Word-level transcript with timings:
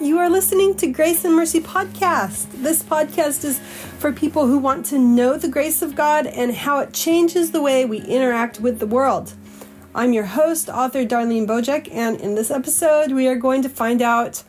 You 0.00 0.16
are 0.16 0.30
listening 0.30 0.76
to 0.76 0.86
Grace 0.86 1.26
and 1.26 1.36
Mercy 1.36 1.60
Podcast. 1.60 2.50
This 2.62 2.82
podcast 2.82 3.44
is 3.44 3.58
for 3.98 4.12
people 4.12 4.46
who 4.46 4.56
want 4.56 4.86
to 4.86 4.98
know 4.98 5.36
the 5.36 5.46
grace 5.46 5.82
of 5.82 5.94
God 5.94 6.26
and 6.26 6.54
how 6.54 6.78
it 6.78 6.94
changes 6.94 7.50
the 7.50 7.60
way 7.60 7.84
we 7.84 7.98
interact 7.98 8.60
with 8.60 8.78
the 8.78 8.86
world. 8.86 9.34
I'm 9.94 10.14
your 10.14 10.24
host, 10.24 10.70
author 10.70 11.04
Darlene 11.04 11.46
Bojek, 11.46 11.92
and 11.92 12.18
in 12.18 12.34
this 12.34 12.50
episode, 12.50 13.12
we 13.12 13.28
are 13.28 13.36
going 13.36 13.60
to 13.60 13.68
find 13.68 14.00
out 14.00 14.42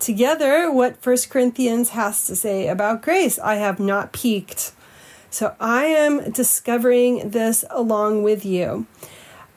together 0.00 0.72
what 0.72 1.00
First 1.00 1.30
Corinthians 1.30 1.90
has 1.90 2.26
to 2.26 2.34
say 2.34 2.66
about 2.66 3.02
grace. 3.02 3.38
I 3.38 3.54
have 3.54 3.78
not 3.78 4.12
peeked, 4.12 4.72
so 5.30 5.54
I 5.60 5.84
am 5.84 6.32
discovering 6.32 7.30
this 7.30 7.64
along 7.70 8.24
with 8.24 8.44
you. 8.44 8.88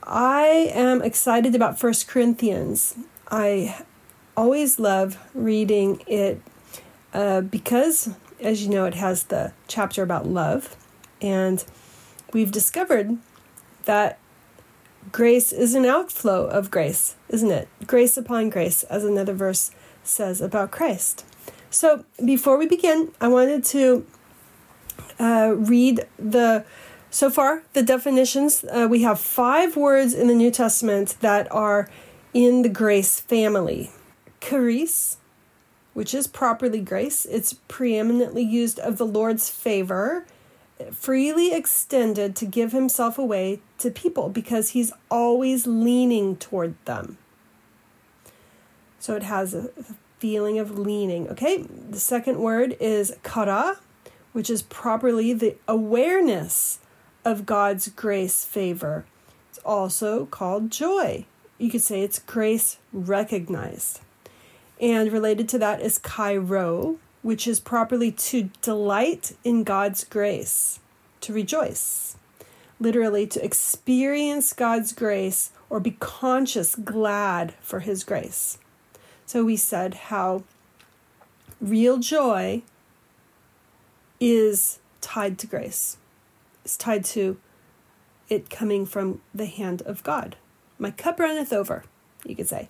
I 0.03 0.69
am 0.75 1.01
excited 1.01 1.55
about 1.55 1.79
First 1.79 2.07
Corinthians. 2.07 2.93
I 3.31 3.83
always 4.39 4.79
love 4.79 5.17
reading 5.33 6.01
it 6.07 6.41
uh, 7.13 7.41
because, 7.41 8.09
as 8.39 8.63
you 8.63 8.69
know, 8.69 8.85
it 8.85 8.93
has 8.93 9.23
the 9.25 9.51
chapter 9.67 10.01
about 10.01 10.25
love. 10.25 10.77
And 11.21 11.63
we've 12.31 12.51
discovered 12.51 13.17
that 13.83 14.17
grace 15.11 15.51
is 15.51 15.75
an 15.75 15.85
outflow 15.85 16.47
of 16.47 16.71
grace, 16.71 17.17
isn't 17.27 17.51
it? 17.51 17.67
Grace 17.85 18.15
upon 18.15 18.49
grace, 18.49 18.83
as 18.83 19.03
another 19.03 19.33
verse 19.33 19.71
says 20.05 20.39
about 20.39 20.71
Christ. 20.71 21.25
So 21.69 22.05
before 22.23 22.57
we 22.57 22.65
begin, 22.65 23.11
I 23.19 23.27
wanted 23.27 23.65
to 23.65 24.07
uh, 25.19 25.53
read 25.57 26.07
the 26.17 26.63
so 27.11 27.29
far 27.29 27.63
the 27.73 27.83
definitions. 27.83 28.63
Uh, 28.63 28.87
we 28.89 29.01
have 29.01 29.19
five 29.19 29.75
words 29.75 30.13
in 30.13 30.27
the 30.27 30.35
New 30.35 30.51
Testament 30.51 31.17
that 31.19 31.51
are 31.51 31.89
in 32.33 32.61
the 32.61 32.69
grace 32.69 33.19
family 33.19 33.91
charis, 34.39 35.17
which 35.93 36.13
is 36.13 36.27
properly 36.27 36.81
grace. 36.81 37.25
It's 37.25 37.53
preeminently 37.67 38.43
used 38.43 38.79
of 38.79 38.97
the 38.97 39.05
Lord's 39.05 39.49
favor, 39.49 40.25
freely 40.91 41.53
extended 41.53 42.35
to 42.37 42.45
give 42.45 42.71
himself 42.71 43.17
away 43.17 43.59
to 43.79 43.91
people 43.91 44.29
because 44.29 44.69
he's 44.69 44.93
always 45.09 45.67
leaning 45.67 46.35
toward 46.37 46.75
them. 46.85 47.17
So 48.99 49.15
it 49.15 49.23
has 49.23 49.53
a 49.53 49.69
feeling 50.19 50.59
of 50.59 50.77
leaning. 50.77 51.27
Okay, 51.29 51.63
the 51.89 51.99
second 51.99 52.39
word 52.39 52.75
is 52.79 53.15
chara, 53.25 53.79
which 54.33 54.49
is 54.49 54.61
properly 54.61 55.33
the 55.33 55.55
awareness 55.67 56.79
of 57.25 57.45
God's 57.45 57.87
grace 57.89 58.45
favor. 58.45 59.05
It's 59.49 59.59
also 59.59 60.25
called 60.25 60.71
joy. 60.71 61.25
You 61.57 61.69
could 61.69 61.81
say 61.81 62.01
it's 62.01 62.19
grace 62.19 62.77
recognized. 62.93 64.01
And 64.79 65.11
related 65.11 65.49
to 65.49 65.59
that 65.59 65.81
is 65.81 65.99
chairo, 65.99 66.97
which 67.21 67.47
is 67.47 67.59
properly 67.59 68.11
to 68.11 68.49
delight 68.61 69.33
in 69.43 69.63
God's 69.63 70.03
grace, 70.03 70.79
to 71.21 71.33
rejoice. 71.33 72.15
Literally, 72.79 73.27
to 73.27 73.43
experience 73.43 74.53
God's 74.53 74.93
grace 74.93 75.51
or 75.69 75.81
be 75.81 75.97
conscious, 75.99 76.75
glad 76.75 77.53
for 77.59 77.81
His 77.81 78.05
grace. 78.05 78.57
So 79.25 79.43
we 79.43 79.57
said 79.57 79.93
how 79.95 80.43
real 81.59 81.97
joy 81.97 82.63
is 84.19 84.79
tied 85.01 85.37
to 85.39 85.47
grace, 85.47 85.97
it's 86.63 86.77
tied 86.77 87.03
to 87.05 87.37
it 88.29 88.49
coming 88.49 88.85
from 88.85 89.21
the 89.33 89.45
hand 89.45 89.81
of 89.83 90.03
God. 90.03 90.35
My 90.77 90.91
cup 90.91 91.19
runneth 91.19 91.51
over, 91.51 91.83
you 92.23 92.35
could 92.35 92.47
say. 92.47 92.69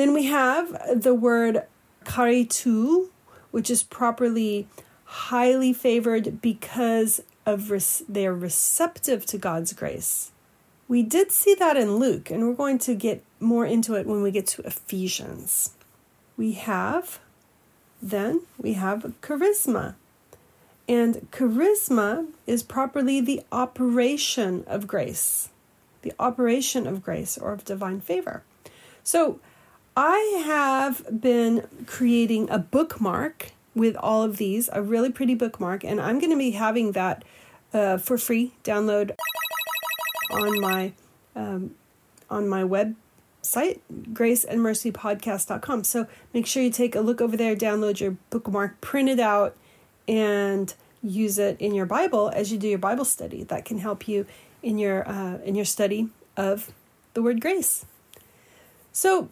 Then 0.00 0.14
we 0.14 0.24
have 0.24 1.02
the 1.02 1.12
word 1.12 1.64
charitou, 2.06 3.10
which 3.50 3.68
is 3.68 3.82
properly 3.82 4.66
highly 5.04 5.74
favored 5.74 6.40
because 6.40 7.20
of 7.44 7.70
res- 7.70 8.02
they're 8.08 8.34
receptive 8.34 9.26
to 9.26 9.36
God's 9.36 9.74
grace. 9.74 10.32
We 10.88 11.02
did 11.02 11.30
see 11.30 11.54
that 11.56 11.76
in 11.76 11.96
Luke, 11.96 12.30
and 12.30 12.48
we're 12.48 12.54
going 12.54 12.78
to 12.78 12.94
get 12.94 13.22
more 13.40 13.66
into 13.66 13.92
it 13.92 14.06
when 14.06 14.22
we 14.22 14.30
get 14.30 14.46
to 14.46 14.62
Ephesians. 14.62 15.74
We 16.34 16.52
have, 16.52 17.20
then, 18.00 18.40
we 18.56 18.72
have 18.72 19.12
charisma. 19.20 19.96
And 20.88 21.30
charisma 21.30 22.28
is 22.46 22.62
properly 22.62 23.20
the 23.20 23.42
operation 23.52 24.64
of 24.66 24.86
grace, 24.86 25.50
the 26.00 26.14
operation 26.18 26.86
of 26.86 27.02
grace 27.02 27.36
or 27.36 27.52
of 27.52 27.66
divine 27.66 28.00
favor. 28.00 28.44
So 29.04 29.40
I 30.02 30.42
have 30.46 31.20
been 31.20 31.68
creating 31.84 32.48
a 32.48 32.58
bookmark 32.58 33.52
with 33.74 33.96
all 33.96 34.22
of 34.22 34.38
these, 34.38 34.70
a 34.72 34.80
really 34.80 35.12
pretty 35.12 35.34
bookmark, 35.34 35.84
and 35.84 36.00
I'm 36.00 36.18
going 36.18 36.30
to 36.30 36.38
be 36.38 36.52
having 36.52 36.92
that 36.92 37.22
uh, 37.74 37.98
for 37.98 38.16
free 38.16 38.54
download 38.64 39.14
on 40.30 40.58
my 40.58 40.92
um, 41.36 41.74
on 42.30 42.48
my 42.48 42.62
website 42.62 43.80
graceandmercypodcast.com 43.92 45.84
so 45.84 46.06
make 46.32 46.46
sure 46.46 46.62
you 46.62 46.70
take 46.70 46.94
a 46.94 47.00
look 47.00 47.20
over 47.20 47.36
there 47.36 47.54
download 47.54 48.00
your 48.00 48.16
bookmark 48.30 48.80
print 48.80 49.08
it 49.08 49.20
out 49.20 49.56
and 50.08 50.74
use 51.02 51.38
it 51.38 51.56
in 51.60 51.74
your 51.74 51.86
bible 51.86 52.30
as 52.34 52.50
you 52.50 52.58
do 52.58 52.68
your 52.68 52.78
bible 52.78 53.04
study. 53.04 53.44
That 53.44 53.66
can 53.66 53.78
help 53.78 54.08
you 54.08 54.24
in 54.62 54.78
your 54.78 55.06
uh, 55.06 55.38
in 55.44 55.54
your 55.54 55.66
study 55.66 56.08
of 56.38 56.72
the 57.12 57.20
word 57.20 57.40
grace. 57.42 57.84
So 58.92 59.28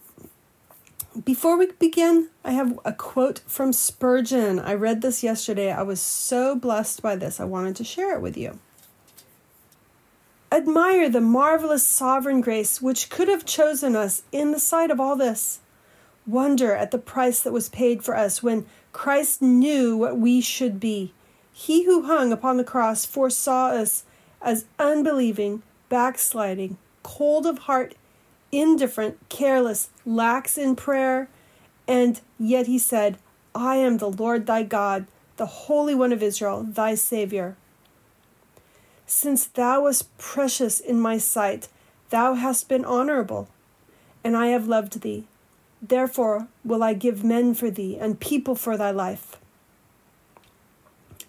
before 1.25 1.57
we 1.59 1.67
begin, 1.79 2.29
I 2.45 2.53
have 2.53 2.79
a 2.85 2.93
quote 2.93 3.41
from 3.47 3.73
Spurgeon. 3.73 4.59
I 4.59 4.75
read 4.75 5.03
this 5.03 5.23
yesterday. 5.23 5.73
I 5.73 5.83
was 5.83 6.01
so 6.01 6.55
blessed 6.55 7.03
by 7.03 7.17
this. 7.17 7.41
I 7.41 7.45
wanted 7.45 7.77
to 7.77 7.85
share 7.85 8.15
it 8.15 8.23
with 8.23 8.37
you. 8.37 8.59
Admire 10.51 11.11
the 11.11 11.21
marvelous 11.21 11.87
sovereign 11.87 12.41
grace 12.41 12.81
which 12.81 13.11
could 13.11 13.29
have 13.29 13.45
chosen 13.45 13.95
us 13.95 14.23
in 14.33 14.51
the 14.51 14.61
sight 14.61 14.91
of 14.91 15.01
all 15.01 15.17
this. 15.17 15.61
Wonder 16.27 16.73
at 16.73 16.91
the 16.91 16.99
price 16.99 17.43
that 17.43 17.53
was 17.53 17.69
paid 17.69 18.03
for 18.03 18.17
us 18.17 18.43
when 18.43 18.67
Christ 18.93 19.43
knew 19.43 19.97
what 19.97 20.19
we 20.19 20.41
should 20.41 20.81
be. 20.81 21.13
He 21.53 21.85
who 21.85 22.05
hung 22.05 22.33
upon 22.33 22.57
the 22.57 22.65
cross 22.65 23.05
foresaw 23.05 23.69
us 23.69 24.05
as 24.41 24.67
unbelieving, 24.79 25.63
backsliding, 25.89 26.79
cold 27.03 27.47
of 27.47 27.59
heart, 27.61 27.95
indifferent, 28.53 29.19
careless, 29.29 29.91
lax 30.07 30.57
in 30.57 30.77
prayer, 30.77 31.29
and 31.87 32.21
yet 32.39 32.67
he 32.67 32.79
said, 32.79 33.19
I 33.55 33.77
am 33.77 33.99
the 33.99 34.11
Lord 34.11 34.47
thy 34.47 34.63
God, 34.63 35.07
the 35.37 35.47
Holy 35.47 35.95
One 35.95 36.13
of 36.13 36.23
Israel, 36.23 36.63
thy 36.63 36.95
Saviour. 36.95 37.57
Since 39.07 39.47
thou 39.47 39.85
wast 39.85 40.17
precious 40.19 40.81
in 40.81 41.01
my 41.01 41.19
sight, 41.19 41.69
thou 42.11 42.35
hast 42.35 42.69
been 42.69 42.85
honorable, 42.85 43.49
and 44.23 44.37
I 44.37 44.49
have 44.49 44.69
loved 44.69 45.01
thee. 45.01 45.25
Therefore 45.81 46.49
will 46.65 46.83
I 46.83 46.93
give 46.93 47.25
men 47.25 47.55
for 47.55 47.71
thee, 47.71 47.97
and 47.99 48.21
people 48.21 48.55
for 48.55 48.77
thy 48.77 48.91
life. 48.91 49.37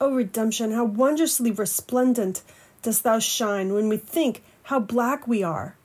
O 0.01 0.13
redemption, 0.13 0.71
how 0.71 0.85
wondrously 0.85 1.51
resplendent 1.51 2.41
dost 2.81 3.03
thou 3.03 3.19
shine 3.19 3.73
when 3.73 3.89
we 3.89 3.97
think 3.97 4.43
how 4.63 4.79
black 4.79 5.27
we 5.27 5.43
are. 5.43 5.75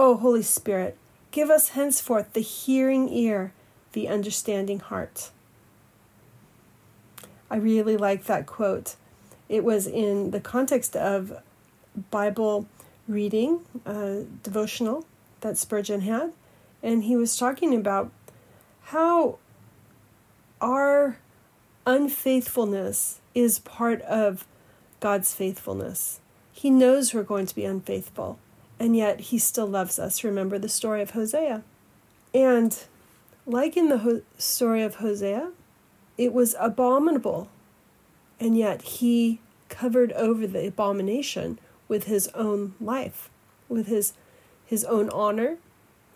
O 0.00 0.16
Holy 0.16 0.42
Spirit, 0.42 0.96
give 1.30 1.50
us 1.50 1.68
henceforth 1.68 2.32
the 2.32 2.40
hearing 2.40 3.10
ear, 3.10 3.52
the 3.92 4.08
understanding 4.08 4.80
heart. 4.80 5.30
I 7.50 7.56
really 7.56 7.98
like 7.98 8.24
that 8.24 8.46
quote. 8.46 8.96
It 9.50 9.62
was 9.62 9.86
in 9.86 10.30
the 10.30 10.40
context 10.40 10.96
of 10.96 11.42
Bible 12.10 12.66
reading, 13.06 13.60
uh, 13.84 14.20
devotional 14.42 15.04
that 15.42 15.58
Spurgeon 15.58 16.00
had, 16.00 16.32
and 16.82 17.04
he 17.04 17.14
was 17.14 17.36
talking 17.36 17.74
about 17.74 18.10
how 18.84 19.36
our 20.62 21.18
unfaithfulness 21.86 23.20
is 23.34 23.58
part 23.58 24.00
of 24.00 24.46
God's 24.98 25.34
faithfulness. 25.34 26.20
He 26.52 26.70
knows 26.70 27.12
we're 27.12 27.22
going 27.22 27.44
to 27.44 27.54
be 27.54 27.66
unfaithful 27.66 28.38
and 28.80 28.96
yet 28.96 29.20
he 29.20 29.38
still 29.38 29.66
loves 29.66 29.98
us. 29.98 30.24
Remember 30.24 30.58
the 30.58 30.68
story 30.68 31.02
of 31.02 31.10
Hosea. 31.10 31.62
And 32.32 32.76
like 33.44 33.76
in 33.76 33.90
the 33.90 33.98
Ho- 33.98 34.22
story 34.38 34.82
of 34.82 34.96
Hosea, 34.96 35.50
it 36.16 36.32
was 36.32 36.56
abominable, 36.58 37.48
and 38.40 38.56
yet 38.56 38.82
he 38.82 39.40
covered 39.68 40.12
over 40.12 40.46
the 40.46 40.66
abomination 40.66 41.58
with 41.88 42.04
his 42.04 42.28
own 42.28 42.74
life, 42.80 43.30
with 43.68 43.86
his 43.86 44.14
his 44.64 44.84
own 44.84 45.10
honor. 45.10 45.58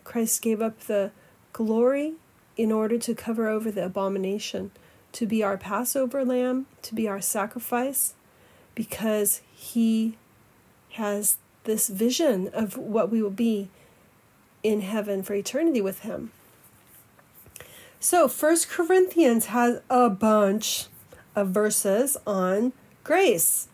Christ 0.03 0.41
gave 0.41 0.61
up 0.61 0.79
the 0.81 1.11
glory 1.53 2.13
in 2.57 2.71
order 2.71 2.97
to 2.97 3.13
cover 3.13 3.47
over 3.47 3.69
the 3.69 3.85
abomination, 3.85 4.71
to 5.11 5.25
be 5.25 5.43
our 5.43 5.57
Passover 5.57 6.23
lamb, 6.23 6.67
to 6.83 6.95
be 6.95 7.07
our 7.07 7.21
sacrifice, 7.21 8.13
because 8.75 9.41
he 9.53 10.17
has 10.91 11.37
this 11.65 11.87
vision 11.87 12.49
of 12.53 12.77
what 12.77 13.11
we 13.11 13.21
will 13.21 13.29
be 13.29 13.69
in 14.63 14.81
heaven 14.81 15.21
for 15.21 15.33
eternity 15.33 15.81
with 15.81 15.99
Him. 15.99 16.31
So, 17.99 18.27
First 18.27 18.69
Corinthians 18.69 19.47
has 19.47 19.81
a 19.89 20.09
bunch 20.09 20.87
of 21.35 21.49
verses 21.49 22.17
on 22.25 22.73
grace. 23.03 23.67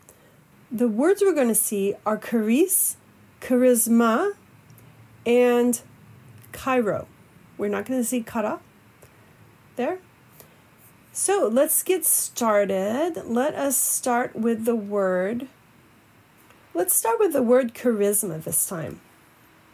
The 0.72 0.88
words 0.88 1.22
we're 1.22 1.34
going 1.34 1.48
to 1.50 1.56
see 1.56 1.96
are 2.06 2.18
charis, 2.18 2.98
charisma, 3.42 4.34
and 5.26 5.82
chairo. 6.54 7.08
We're 7.58 7.70
not 7.70 7.86
going 7.86 8.00
to 8.00 8.06
see 8.06 8.24
chara 8.24 8.60
there. 9.76 10.00
So 11.12 11.50
let's 11.52 11.84
get 11.84 12.06
started. 12.06 13.24
Let 13.26 13.54
us 13.54 13.78
start 13.78 14.36
with 14.36 14.66
the 14.66 14.76
word. 14.76 15.48
Let's 16.74 16.96
start 16.96 17.20
with 17.20 17.34
the 17.34 17.44
word 17.44 17.74
charisma 17.74 18.42
this 18.42 18.66
time. 18.66 19.02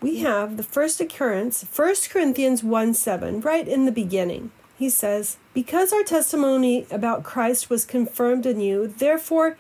We 0.02 0.20
have 0.22 0.58
the 0.58 0.64
first 0.64 1.00
occurrence, 1.00 1.64
1 1.64 1.96
Corinthians 2.10 2.64
1 2.64 2.96
7, 2.96 3.40
right 3.42 3.68
in 3.68 3.86
the 3.86 3.92
beginning. 3.92 4.52
He 4.80 4.90
says, 4.90 5.38
Because 5.54 5.94
our 5.94 6.02
testimony 6.02 6.88
about 6.90 7.24
Christ 7.24 7.70
was 7.70 7.86
confirmed 7.86 8.48
in 8.48 8.60
you, 8.60 8.88
therefore 8.88 9.60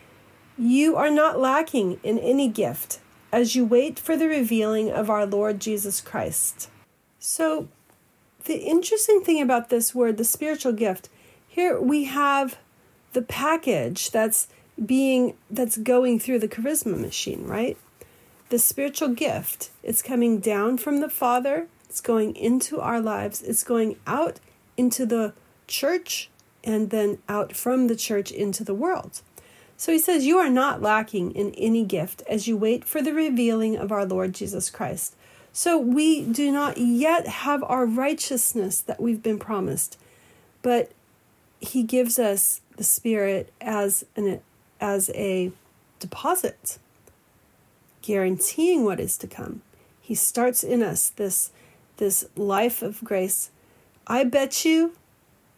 you 0.58 0.96
are 0.96 1.12
not 1.12 1.40
lacking 1.40 2.00
in 2.02 2.18
any 2.18 2.48
gift 2.48 3.00
as 3.32 3.56
you 3.56 3.66
wait 3.66 4.00
for 4.00 4.18
the 4.18 4.28
revealing 4.28 4.90
of 4.90 5.08
our 5.08 5.28
Lord 5.28 5.60
Jesus 5.60 6.02
Christ. 6.02 6.72
So, 7.20 7.68
the 8.46 8.58
interesting 8.58 9.22
thing 9.24 9.40
about 9.40 9.70
this 9.70 9.94
word, 9.94 10.18
the 10.18 10.24
spiritual 10.24 10.74
gift, 10.74 11.08
here 11.48 11.80
we 11.80 12.06
have 12.06 12.58
the 13.14 13.22
package 13.22 14.10
that's 14.10 14.48
being 14.84 15.36
that's 15.50 15.78
going 15.78 16.20
through 16.20 16.40
the 16.40 16.48
charisma 16.48 17.00
machine, 17.00 17.46
right? 17.46 17.78
The 18.50 18.60
spiritual 18.60 19.10
gift, 19.10 19.72
it's 19.84 20.02
coming 20.02 20.40
down 20.40 20.78
from 20.78 21.02
the 21.02 21.10
Father, 21.10 21.68
it's 21.90 22.02
going 22.02 22.36
into 22.36 22.80
our 22.80 23.02
lives, 23.02 23.42
it's 23.42 23.64
going 23.64 23.98
out 24.06 24.40
into 24.78 25.06
the 25.06 25.34
church 25.68 26.30
and 26.64 26.90
then 26.90 27.18
out 27.28 27.56
from 27.56 27.88
the 27.88 27.96
church 27.96 28.32
into 28.32 28.64
the 28.64 28.74
world. 28.74 29.22
So 29.78 29.92
he 29.92 30.00
says, 30.00 30.26
You 30.26 30.38
are 30.38 30.50
not 30.50 30.82
lacking 30.82 31.32
in 31.32 31.54
any 31.54 31.86
gift 31.86 32.24
as 32.28 32.48
you 32.48 32.58
wait 32.58 32.84
for 32.84 33.02
the 33.02 33.14
revealing 33.14 33.78
of 33.78 33.92
our 33.92 34.06
Lord 34.06 34.34
Jesus 34.34 34.70
Christ. 34.70 35.16
So 35.54 35.78
we 35.78 36.24
do 36.24 36.52
not 36.52 36.78
yet 36.78 37.28
have 37.28 37.64
our 37.64 37.86
righteousness 37.86 38.82
that 38.82 39.00
we've 39.00 39.24
been 39.24 39.40
promised, 39.40 39.98
but 40.62 40.92
he 41.60 41.84
gives 41.84 42.20
us 42.20 42.62
the 42.76 42.84
Spirit 42.84 43.52
as 43.60 44.06
an 44.16 44.42
as 44.80 45.10
a 45.12 45.52
deposit, 46.00 46.80
guaranteeing 48.02 48.84
what 48.84 49.00
is 49.00 49.18
to 49.18 49.28
come. 49.28 49.62
He 50.00 50.16
starts 50.16 50.64
in 50.64 50.82
us 50.82 51.10
this 51.10 51.52
this 51.98 52.26
life 52.36 52.82
of 52.82 53.04
grace. 53.04 53.50
I 54.06 54.24
bet 54.24 54.64
you 54.64 54.94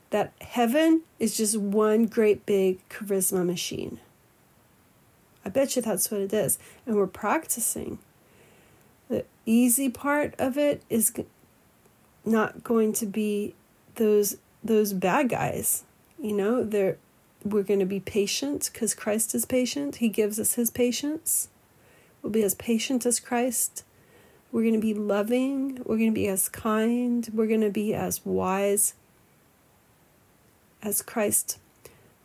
that 0.10 0.34
heaven 0.42 1.02
is 1.20 1.38
just 1.38 1.58
one 1.58 2.06
great 2.06 2.46
big 2.46 2.80
charisma 2.90 3.46
machine. 3.46 4.00
I 5.46 5.50
bet 5.50 5.76
you 5.76 5.82
that's 5.82 6.10
what 6.10 6.22
it 6.22 6.34
is. 6.34 6.58
And 6.86 6.96
we're 6.96 7.08
practicing. 7.08 8.00
The 9.10 9.26
easy 9.46 9.90
part 9.90 10.34
of 10.40 10.58
it 10.58 10.82
is 10.90 11.12
not 12.26 12.64
going 12.64 12.94
to 12.94 13.06
be 13.06 13.54
those 13.96 14.38
those 14.64 14.94
bad 14.94 15.30
guys. 15.30 15.84
You 16.22 16.34
know, 16.34 16.64
they're 16.64 16.98
we're 17.44 17.64
going 17.64 17.80
to 17.80 17.86
be 17.86 18.00
patient 18.00 18.70
because 18.72 18.94
Christ 18.94 19.34
is 19.34 19.46
patient. 19.46 19.98
He 19.98 20.10
gives 20.10 20.40
us 20.40 20.56
his 20.56 20.70
patience. 20.70 21.50
We'll 22.22 22.32
be 22.32 22.44
as 22.44 22.56
patient 22.56 23.06
as 23.06 23.20
Christ. 23.20 23.84
We're 24.52 24.64
going 24.64 24.74
to 24.74 24.80
be 24.80 24.94
loving. 24.94 25.82
We're 25.86 25.98
going 25.98 26.12
to 26.12 26.16
be 26.16 26.28
as 26.28 26.50
kind. 26.50 27.30
We're 27.34 27.48
going 27.48 27.62
to 27.62 27.70
be 27.70 27.94
as 27.94 28.26
wise 28.26 28.94
as 30.82 31.02
Christ. 31.02 31.60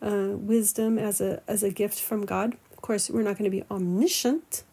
Uh, 0.02 0.32
wisdom 0.36 0.98
as 0.98 1.20
a 1.20 1.42
as 1.48 1.62
a 1.62 1.70
gift 1.70 1.98
from 1.98 2.26
God 2.26 2.56
Of 2.72 2.82
course, 2.82 3.08
we're 3.08 3.22
not 3.22 3.38
going 3.38 3.50
to 3.50 3.56
be 3.56 3.64
omniscient 3.70 4.64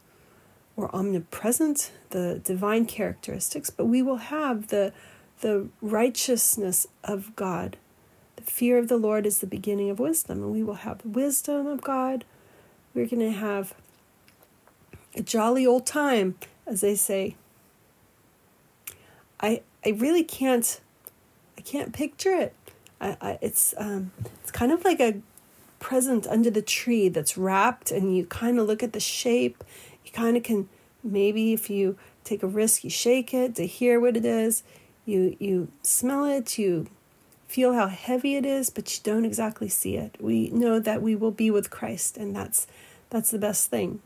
or 0.75 0.93
omnipresent, 0.95 1.91
the 2.09 2.41
divine 2.43 2.85
characteristics, 2.85 3.69
but 3.69 3.85
we 3.85 4.01
will 4.01 4.17
have 4.17 4.67
the, 4.67 4.93
the 5.41 5.67
righteousness 5.81 6.88
of 7.03 7.35
God. 7.35 7.77
The 8.45 8.51
fear 8.51 8.79
of 8.79 8.88
the 8.88 8.97
Lord 8.97 9.27
is 9.27 9.39
the 9.39 9.47
beginning 9.47 9.91
of 9.91 9.99
wisdom, 9.99 10.41
and 10.41 10.51
we 10.51 10.63
will 10.63 10.75
have 10.75 11.03
the 11.03 11.09
wisdom 11.09 11.67
of 11.67 11.81
God. 11.81 12.25
We're 12.93 13.05
going 13.05 13.19
to 13.19 13.38
have 13.38 13.75
a 15.15 15.21
jolly 15.21 15.65
old 15.65 15.85
time, 15.85 16.38
as 16.65 16.81
they 16.81 16.95
say. 16.95 17.35
I 19.39 19.61
I 19.85 19.89
really 19.89 20.23
can't 20.23 20.79
I 21.57 21.61
can't 21.61 21.93
picture 21.93 22.33
it. 22.35 22.55
I, 22.99 23.17
I 23.21 23.39
it's 23.41 23.75
um 23.77 24.11
it's 24.41 24.51
kind 24.51 24.71
of 24.71 24.83
like 24.85 24.99
a 24.99 25.21
present 25.79 26.25
under 26.27 26.49
the 26.49 26.61
tree 26.61 27.09
that's 27.09 27.38
wrapped 27.38 27.91
and 27.91 28.15
you 28.15 28.25
kind 28.25 28.59
of 28.59 28.65
look 28.67 28.81
at 28.81 28.93
the 28.93 28.99
shape. 28.99 29.63
You 30.03 30.11
kind 30.11 30.35
of 30.35 30.43
can 30.43 30.67
maybe 31.03 31.53
if 31.53 31.69
you 31.69 31.97
take 32.23 32.41
a 32.43 32.47
risk, 32.47 32.83
you 32.83 32.89
shake 32.89 33.33
it 33.33 33.55
to 33.55 33.67
hear 33.67 33.99
what 33.99 34.17
it 34.17 34.25
is. 34.25 34.63
You 35.05 35.35
you 35.39 35.67
smell 35.83 36.25
it, 36.25 36.57
you 36.57 36.88
feel 37.51 37.74
how 37.74 37.88
heavy 37.88 38.36
it 38.36 38.45
is, 38.45 38.69
but 38.69 38.95
you 38.95 39.01
don't 39.03 39.25
exactly 39.25 39.68
see 39.68 39.98
it. 39.98 40.15
We 40.21 40.50
know 40.51 40.80
that 40.80 41.01
we 41.01 41.18
will 41.18 41.31
be 41.31 41.51
with 41.51 41.69
Christ 41.69 42.15
and 42.15 42.33
that's 42.33 42.65
that's 43.09 43.30
the 43.30 43.38
best 43.38 43.69
thing. 43.69 44.01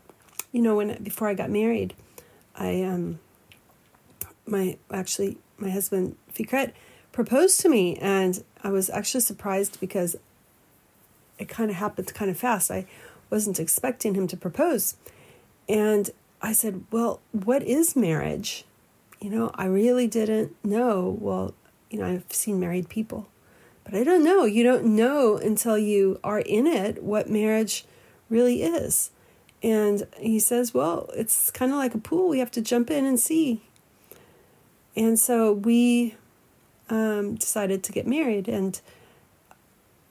You 0.50 0.62
know, 0.62 0.74
when 0.76 1.00
before 1.00 1.28
I 1.28 1.34
got 1.34 1.48
married, 1.48 1.94
I 2.56 2.82
um 2.82 3.20
my 4.46 4.76
actually 4.92 5.38
my 5.58 5.70
husband 5.70 6.16
Fikret 6.34 6.72
proposed 7.12 7.60
to 7.60 7.68
me 7.68 7.96
and 7.96 8.42
I 8.64 8.70
was 8.70 8.90
actually 8.90 9.20
surprised 9.20 9.78
because 9.78 10.16
it 11.38 11.48
kind 11.48 11.70
of 11.70 11.76
happened 11.76 12.12
kind 12.14 12.30
of 12.30 12.36
fast. 12.36 12.70
I 12.70 12.86
wasn't 13.30 13.60
expecting 13.60 14.14
him 14.14 14.26
to 14.26 14.36
propose. 14.36 14.96
And 15.68 16.10
I 16.42 16.52
said, 16.52 16.84
Well, 16.90 17.20
what 17.30 17.62
is 17.62 17.94
marriage? 17.94 18.64
You 19.20 19.30
know, 19.30 19.52
I 19.54 19.66
really 19.66 20.08
didn't 20.08 20.56
know. 20.64 21.16
Well, 21.20 21.54
you 21.90 22.00
know, 22.00 22.06
I've 22.06 22.24
seen 22.30 22.58
married 22.58 22.88
people, 22.88 23.28
but 23.86 23.94
I 23.94 24.04
don't 24.04 24.24
know. 24.24 24.44
You 24.44 24.62
don't 24.62 24.84
know 24.84 25.36
until 25.36 25.78
you 25.78 26.20
are 26.22 26.40
in 26.40 26.66
it 26.66 27.02
what 27.02 27.30
marriage 27.30 27.84
really 28.28 28.62
is. 28.62 29.10
And 29.62 30.06
he 30.18 30.38
says, 30.38 30.74
Well, 30.74 31.08
it's 31.14 31.50
kind 31.50 31.72
of 31.72 31.78
like 31.78 31.94
a 31.94 31.98
pool. 31.98 32.28
We 32.28 32.40
have 32.40 32.50
to 32.52 32.60
jump 32.60 32.90
in 32.90 33.06
and 33.06 33.18
see. 33.18 33.62
And 34.94 35.18
so 35.18 35.52
we 35.52 36.16
um, 36.90 37.36
decided 37.36 37.82
to 37.84 37.92
get 37.92 38.06
married. 38.06 38.48
And 38.48 38.80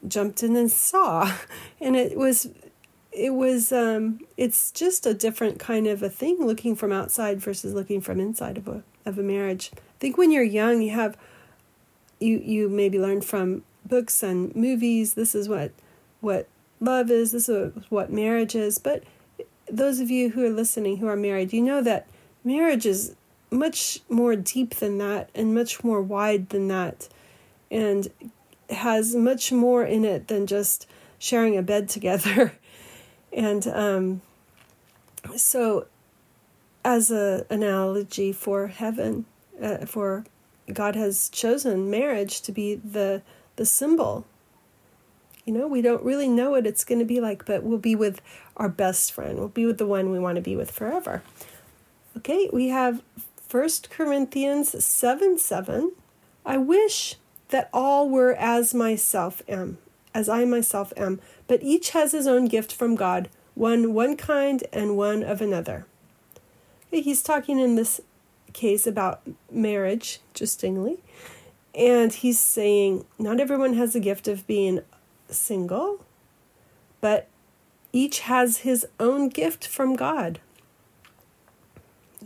jumped 0.06 0.42
in 0.42 0.56
and 0.56 0.70
saw 0.70 1.32
and 1.80 1.96
it 1.96 2.16
was 2.16 2.48
it 3.12 3.30
was 3.30 3.72
um 3.72 4.20
it's 4.36 4.70
just 4.70 5.06
a 5.06 5.14
different 5.14 5.58
kind 5.58 5.86
of 5.86 6.02
a 6.02 6.08
thing 6.08 6.44
looking 6.44 6.74
from 6.74 6.92
outside 6.92 7.40
versus 7.40 7.74
looking 7.74 8.00
from 8.00 8.20
inside 8.20 8.58
of 8.58 8.68
a 8.68 8.82
of 9.04 9.18
a 9.18 9.22
marriage 9.22 9.70
i 9.74 9.98
think 9.98 10.18
when 10.18 10.30
you're 10.30 10.42
young 10.42 10.82
you 10.82 10.90
have 10.90 11.16
you 12.20 12.38
you 12.38 12.68
maybe 12.68 12.98
learn 12.98 13.20
from 13.20 13.62
books 13.88 14.22
and 14.22 14.54
movies. 14.54 15.14
This 15.14 15.34
is 15.34 15.48
what 15.48 15.72
what 16.20 16.48
love 16.80 17.10
is. 17.10 17.32
This 17.32 17.48
is 17.48 17.72
what 17.88 18.12
marriage 18.12 18.54
is. 18.54 18.78
But 18.78 19.04
those 19.70 20.00
of 20.00 20.10
you 20.10 20.30
who 20.30 20.44
are 20.44 20.50
listening 20.50 20.98
who 20.98 21.08
are 21.08 21.16
married 21.16 21.52
you 21.52 21.60
know 21.60 21.82
that 21.82 22.06
marriage 22.44 22.86
is 22.86 23.16
much 23.50 24.00
more 24.08 24.36
deep 24.36 24.76
than 24.76 24.98
that 24.98 25.28
and 25.34 25.52
much 25.52 25.82
more 25.82 26.00
wide 26.00 26.48
than 26.50 26.68
that 26.68 27.08
and 27.70 28.08
has 28.70 29.14
much 29.14 29.52
more 29.52 29.84
in 29.84 30.04
it 30.04 30.28
than 30.28 30.46
just 30.46 30.86
sharing 31.18 31.56
a 31.56 31.62
bed 31.62 31.88
together. 31.88 32.52
and 33.32 33.66
um, 33.68 34.20
so, 35.36 35.86
as 36.84 37.10
an 37.10 37.44
analogy 37.50 38.32
for 38.32 38.68
heaven, 38.68 39.24
uh, 39.60 39.86
for 39.86 40.24
God 40.72 40.94
has 40.96 41.28
chosen 41.30 41.90
marriage 41.90 42.40
to 42.42 42.52
be 42.52 42.76
the 42.76 43.22
the 43.56 43.66
symbol. 43.66 44.26
You 45.44 45.52
know, 45.52 45.66
we 45.66 45.82
don't 45.82 46.02
really 46.02 46.28
know 46.28 46.50
what 46.50 46.66
it's 46.66 46.84
going 46.84 46.98
to 46.98 47.04
be 47.04 47.20
like, 47.20 47.44
but 47.44 47.62
we'll 47.62 47.78
be 47.78 47.94
with 47.94 48.20
our 48.56 48.68
best 48.68 49.12
friend. 49.12 49.38
We'll 49.38 49.48
be 49.48 49.66
with 49.66 49.78
the 49.78 49.86
one 49.86 50.10
we 50.10 50.18
want 50.18 50.36
to 50.36 50.42
be 50.42 50.56
with 50.56 50.70
forever. 50.70 51.22
Okay, 52.16 52.48
we 52.52 52.68
have 52.68 53.02
First 53.48 53.90
Corinthians 53.90 54.84
7 54.84 55.38
7. 55.38 55.92
I 56.44 56.58
wish 56.58 57.16
that 57.48 57.70
all 57.72 58.08
were 58.08 58.34
as 58.34 58.74
myself 58.74 59.42
am, 59.48 59.78
as 60.14 60.28
I 60.28 60.44
myself 60.44 60.92
am, 60.96 61.20
but 61.46 61.62
each 61.62 61.90
has 61.90 62.12
his 62.12 62.26
own 62.26 62.46
gift 62.46 62.72
from 62.72 62.96
God, 62.96 63.28
one 63.54 63.94
one 63.94 64.16
kind 64.16 64.64
and 64.72 64.96
one 64.96 65.22
of 65.22 65.40
another. 65.40 65.86
He's 66.90 67.22
talking 67.22 67.58
in 67.58 67.76
this 67.76 68.00
case 68.52 68.86
about 68.86 69.20
marriage, 69.50 70.20
interestingly, 70.32 70.98
and 71.76 72.12
he's 72.12 72.40
saying 72.40 73.04
not 73.18 73.38
everyone 73.38 73.74
has 73.74 73.92
the 73.92 74.00
gift 74.00 74.26
of 74.26 74.46
being 74.46 74.80
single, 75.28 76.04
but 77.00 77.28
each 77.92 78.20
has 78.20 78.58
his 78.58 78.86
own 78.98 79.28
gift 79.28 79.66
from 79.66 79.94
God. 79.94 80.40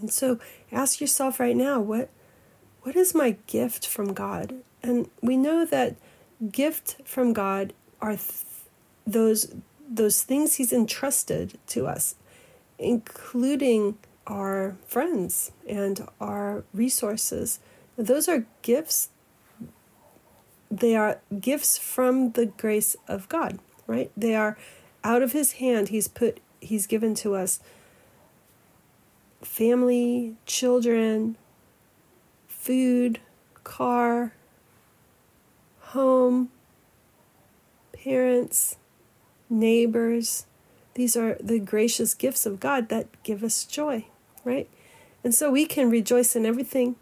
And 0.01 0.13
so 0.13 0.39
ask 0.73 1.01
yourself 1.01 1.41
right 1.41 1.57
now, 1.57 1.81
what 1.81 2.09
what 2.83 2.97
is 2.97 3.15
my 3.15 3.37
gift 3.47 3.87
from 3.87 4.15
God? 4.15 4.55
And 4.83 5.11
we 5.21 5.37
know 5.37 5.67
that 5.67 5.97
gift 6.51 6.97
from 7.05 7.33
God 7.35 7.75
are 8.01 8.17
th- 8.17 8.45
those 9.07 9.53
those 9.87 10.23
things 10.23 10.55
he's 10.55 10.73
entrusted 10.73 11.59
to 11.67 11.87
us, 11.87 12.15
including 12.79 13.99
our 14.27 14.77
friends 14.87 15.51
and 15.69 16.07
our 16.21 16.63
resources. 16.73 17.59
Those 17.97 18.29
are 18.29 18.47
gifts. 18.63 19.09
They 20.71 20.95
are 20.95 21.21
gifts 21.41 21.79
from 21.79 22.33
the 22.33 22.47
grace 22.47 22.95
of 23.09 23.29
God, 23.29 23.59
right? 23.87 24.11
They 24.17 24.35
are 24.35 24.57
out 25.03 25.23
of 25.23 25.33
his 25.33 25.53
hand. 25.53 25.89
He's 25.89 26.09
put 26.09 26.41
he's 26.61 26.87
given 26.87 27.15
to 27.17 27.35
us 27.35 27.61
family, 29.43 30.37
children, 30.47 31.37
food, 32.47 33.21
car, 33.65 34.35
home, 35.81 36.51
parents, 37.93 38.77
neighbors. 39.49 40.47
These 40.95 41.17
are 41.17 41.37
the 41.41 41.59
gracious 41.59 42.15
gifts 42.15 42.47
of 42.47 42.61
God 42.61 42.89
that 42.91 43.09
give 43.23 43.43
us 43.43 43.65
joy, 43.65 44.07
right? 44.45 44.69
And 45.25 45.35
so 45.35 45.51
we 45.51 45.67
can 45.67 45.91
rejoice 45.91 46.37
in 46.37 46.47
everything 46.47 46.97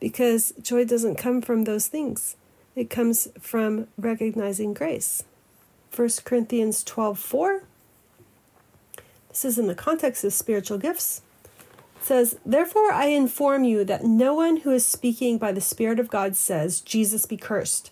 because 0.00 0.52
joy 0.60 0.84
doesn't 0.84 1.16
come 1.16 1.40
from 1.40 1.64
those 1.64 1.88
things. 1.88 2.36
It 2.76 2.90
comes 2.90 3.28
from 3.40 3.88
recognizing 3.96 4.74
grace. 4.74 5.24
1 5.94 6.08
Corinthians 6.24 6.84
12 6.84 7.18
4. 7.18 7.62
This 9.30 9.44
is 9.46 9.58
in 9.58 9.66
the 9.66 9.74
context 9.74 10.22
of 10.24 10.34
spiritual 10.34 10.76
gifts. 10.76 11.22
It 11.96 12.04
says, 12.04 12.38
Therefore 12.44 12.92
I 12.92 13.06
inform 13.06 13.64
you 13.64 13.82
that 13.84 14.04
no 14.04 14.34
one 14.34 14.58
who 14.58 14.70
is 14.72 14.84
speaking 14.84 15.38
by 15.38 15.52
the 15.52 15.60
Spirit 15.62 15.98
of 15.98 16.10
God 16.10 16.36
says, 16.36 16.82
Jesus 16.82 17.24
be 17.24 17.38
cursed. 17.38 17.90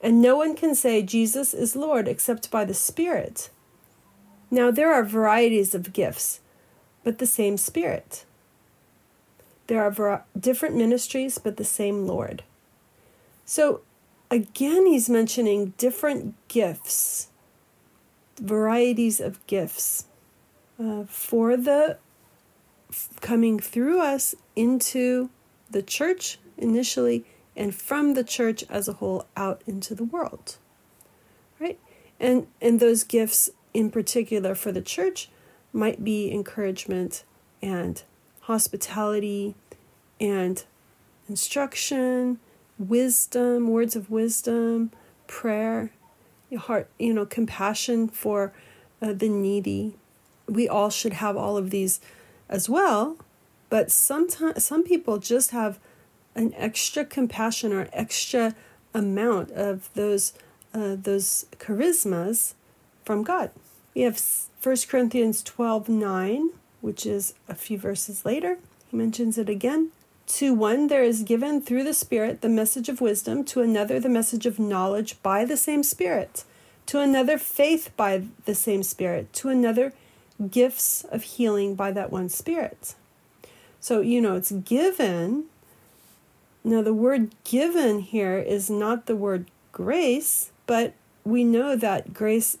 And 0.00 0.20
no 0.20 0.36
one 0.36 0.54
can 0.54 0.74
say 0.74 1.02
Jesus 1.02 1.54
is 1.54 1.74
Lord 1.74 2.06
except 2.06 2.50
by 2.50 2.66
the 2.66 2.74
Spirit. 2.74 3.48
Now, 4.50 4.70
there 4.70 4.92
are 4.92 5.04
varieties 5.04 5.74
of 5.74 5.92
gifts, 5.92 6.40
but 7.02 7.18
the 7.18 7.26
same 7.26 7.56
Spirit. 7.56 8.24
There 9.66 9.82
are 9.82 9.90
var- 9.90 10.24
different 10.38 10.76
ministries, 10.76 11.38
but 11.38 11.56
the 11.56 11.64
same 11.64 12.06
Lord. 12.06 12.44
So, 13.44 13.80
again, 14.30 14.86
he's 14.86 15.08
mentioning 15.08 15.74
different 15.78 16.34
gifts, 16.48 17.28
varieties 18.40 19.20
of 19.20 19.44
gifts 19.46 20.06
uh, 20.78 21.04
for 21.04 21.56
the 21.56 21.98
coming 23.20 23.58
through 23.58 24.00
us 24.00 24.34
into 24.56 25.28
the 25.70 25.82
church 25.82 26.38
initially 26.56 27.24
and 27.54 27.74
from 27.74 28.14
the 28.14 28.24
church 28.24 28.64
as 28.70 28.88
a 28.88 28.94
whole 28.94 29.26
out 29.36 29.62
into 29.66 29.94
the 29.94 30.04
world. 30.04 30.56
Right? 31.58 31.78
And 32.20 32.46
and 32.60 32.80
those 32.80 33.04
gifts 33.04 33.50
in 33.74 33.90
particular 33.90 34.54
for 34.54 34.72
the 34.72 34.82
church 34.82 35.28
might 35.72 36.02
be 36.02 36.32
encouragement 36.32 37.24
and 37.60 38.02
hospitality 38.42 39.54
and 40.20 40.64
instruction, 41.28 42.38
wisdom, 42.78 43.68
words 43.68 43.96
of 43.96 44.10
wisdom, 44.10 44.92
prayer, 45.26 45.90
your 46.50 46.60
heart, 46.60 46.88
you 46.98 47.12
know, 47.12 47.26
compassion 47.26 48.08
for 48.08 48.52
uh, 49.02 49.12
the 49.12 49.28
needy. 49.28 49.96
We 50.46 50.68
all 50.68 50.90
should 50.90 51.14
have 51.14 51.36
all 51.36 51.56
of 51.56 51.70
these 51.70 52.00
as 52.48 52.68
well, 52.68 53.18
but 53.68 53.90
sometimes 53.90 54.64
some 54.64 54.82
people 54.82 55.18
just 55.18 55.50
have 55.50 55.78
an 56.34 56.54
extra 56.56 57.04
compassion 57.04 57.72
or 57.72 57.88
extra 57.92 58.54
amount 58.94 59.50
of 59.50 59.92
those 59.94 60.32
uh, 60.72 60.96
those 60.96 61.46
charismas 61.58 62.54
from 63.04 63.22
God. 63.22 63.50
We 63.94 64.02
have 64.02 64.20
1 64.62 64.76
Corinthians 64.88 65.42
12 65.42 65.88
9, 65.88 66.50
which 66.80 67.06
is 67.06 67.34
a 67.48 67.54
few 67.54 67.78
verses 67.78 68.24
later. 68.24 68.58
He 68.90 68.96
mentions 68.96 69.38
it 69.38 69.48
again. 69.48 69.90
To 70.28 70.54
one 70.54 70.88
there 70.88 71.02
is 71.02 71.22
given 71.22 71.60
through 71.60 71.84
the 71.84 71.94
Spirit 71.94 72.40
the 72.40 72.48
message 72.48 72.88
of 72.88 73.00
wisdom, 73.00 73.44
to 73.44 73.60
another 73.60 73.98
the 73.98 74.08
message 74.08 74.46
of 74.46 74.58
knowledge 74.58 75.20
by 75.22 75.44
the 75.44 75.56
same 75.56 75.82
Spirit, 75.82 76.44
to 76.86 77.00
another 77.00 77.38
faith 77.38 77.90
by 77.96 78.24
the 78.44 78.54
same 78.54 78.82
Spirit, 78.82 79.32
to 79.34 79.48
another 79.48 79.92
gifts 80.50 81.04
of 81.04 81.22
healing 81.22 81.74
by 81.74 81.90
that 81.92 82.12
one 82.12 82.28
Spirit. 82.28 82.94
So, 83.80 84.00
you 84.00 84.20
know, 84.20 84.36
it's 84.36 84.52
given 84.52 85.44
now, 86.68 86.82
the 86.82 86.92
word 86.92 87.30
given 87.44 88.00
here 88.00 88.36
is 88.36 88.68
not 88.68 89.06
the 89.06 89.16
word 89.16 89.50
grace, 89.72 90.50
but 90.66 90.92
we 91.24 91.42
know 91.42 91.76
that 91.76 92.12
grace 92.12 92.58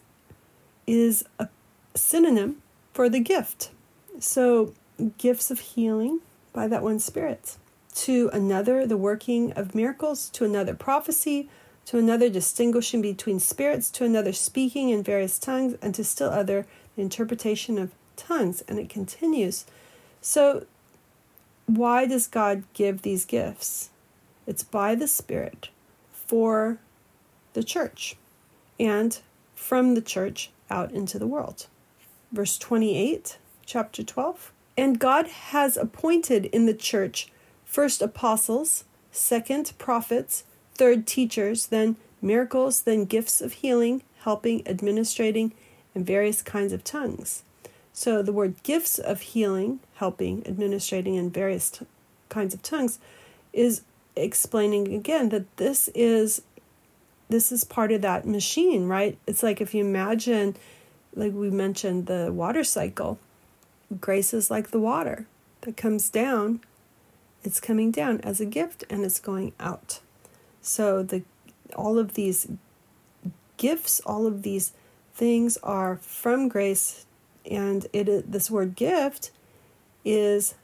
is 0.86 1.24
a 1.38 1.48
synonym 1.94 2.62
for 2.94 3.08
the 3.08 3.20
gift. 3.20 3.70
So, 4.18 4.72
gifts 5.18 5.50
of 5.50 5.60
healing 5.60 6.20
by 6.58 6.66
that 6.66 6.82
one 6.82 6.98
Spirit. 6.98 7.56
To 7.94 8.30
another, 8.32 8.84
the 8.84 8.96
working 8.96 9.52
of 9.52 9.76
miracles. 9.76 10.28
To 10.30 10.44
another, 10.44 10.74
prophecy. 10.74 11.48
To 11.86 11.98
another, 11.98 12.28
distinguishing 12.28 13.00
between 13.00 13.38
spirits. 13.38 13.90
To 13.90 14.04
another, 14.04 14.32
speaking 14.32 14.88
in 14.88 15.04
various 15.04 15.38
tongues. 15.38 15.76
And 15.80 15.94
to 15.94 16.02
still 16.02 16.30
other, 16.30 16.66
the 16.96 17.02
interpretation 17.02 17.78
of 17.78 17.92
tongues. 18.16 18.62
And 18.62 18.76
it 18.80 18.88
continues. 18.88 19.66
So, 20.20 20.66
why 21.66 22.06
does 22.06 22.26
God 22.26 22.64
give 22.72 23.02
these 23.02 23.24
gifts? 23.24 23.90
It's 24.44 24.64
by 24.64 24.96
the 24.96 25.06
Spirit 25.06 25.68
for 26.10 26.78
the 27.52 27.62
church 27.62 28.16
and 28.80 29.20
from 29.54 29.94
the 29.94 30.02
church 30.02 30.50
out 30.68 30.90
into 30.90 31.20
the 31.20 31.28
world. 31.28 31.68
Verse 32.32 32.58
28, 32.58 33.38
chapter 33.64 34.02
12. 34.02 34.52
And 34.78 35.00
God 35.00 35.26
has 35.26 35.76
appointed 35.76 36.44
in 36.46 36.66
the 36.66 36.72
church 36.72 37.32
first 37.64 38.00
apostles, 38.00 38.84
second 39.10 39.72
prophets, 39.76 40.44
third 40.76 41.04
teachers, 41.04 41.66
then 41.66 41.96
miracles, 42.22 42.82
then 42.82 43.04
gifts 43.04 43.40
of 43.40 43.54
healing, 43.54 44.02
helping, 44.20 44.62
administrating, 44.66 45.52
and 45.96 46.06
various 46.06 46.42
kinds 46.42 46.72
of 46.72 46.84
tongues. 46.84 47.42
So 47.92 48.22
the 48.22 48.32
word 48.32 48.62
gifts 48.62 49.00
of 49.00 49.20
healing, 49.20 49.80
helping, 49.96 50.44
administrating, 50.46 51.18
and 51.18 51.34
various 51.34 51.70
t- 51.70 51.86
kinds 52.28 52.54
of 52.54 52.62
tongues 52.62 53.00
is 53.52 53.82
explaining 54.14 54.94
again 54.94 55.30
that 55.30 55.56
this 55.56 55.88
is 55.92 56.42
this 57.28 57.50
is 57.50 57.64
part 57.64 57.90
of 57.90 58.02
that 58.02 58.28
machine, 58.28 58.86
right? 58.86 59.18
It's 59.26 59.42
like 59.42 59.60
if 59.60 59.74
you 59.74 59.84
imagine, 59.84 60.54
like 61.16 61.32
we 61.32 61.50
mentioned, 61.50 62.06
the 62.06 62.30
water 62.32 62.62
cycle. 62.62 63.18
Grace 64.00 64.34
is 64.34 64.50
like 64.50 64.70
the 64.70 64.80
water 64.80 65.26
that 65.62 65.76
comes 65.76 66.10
down. 66.10 66.60
It's 67.42 67.60
coming 67.60 67.90
down 67.90 68.20
as 68.20 68.40
a 68.40 68.46
gift 68.46 68.84
and 68.90 69.04
it's 69.04 69.20
going 69.20 69.52
out. 69.58 70.00
So 70.60 71.02
the 71.02 71.22
all 71.76 71.98
of 71.98 72.14
these 72.14 72.48
gifts, 73.56 74.00
all 74.00 74.26
of 74.26 74.42
these 74.42 74.72
things 75.14 75.56
are 75.62 75.96
from 75.96 76.48
grace, 76.48 77.06
and 77.50 77.86
it 77.92 78.30
this 78.30 78.50
word 78.50 78.74
gift 78.74 79.30
is, 80.04 80.54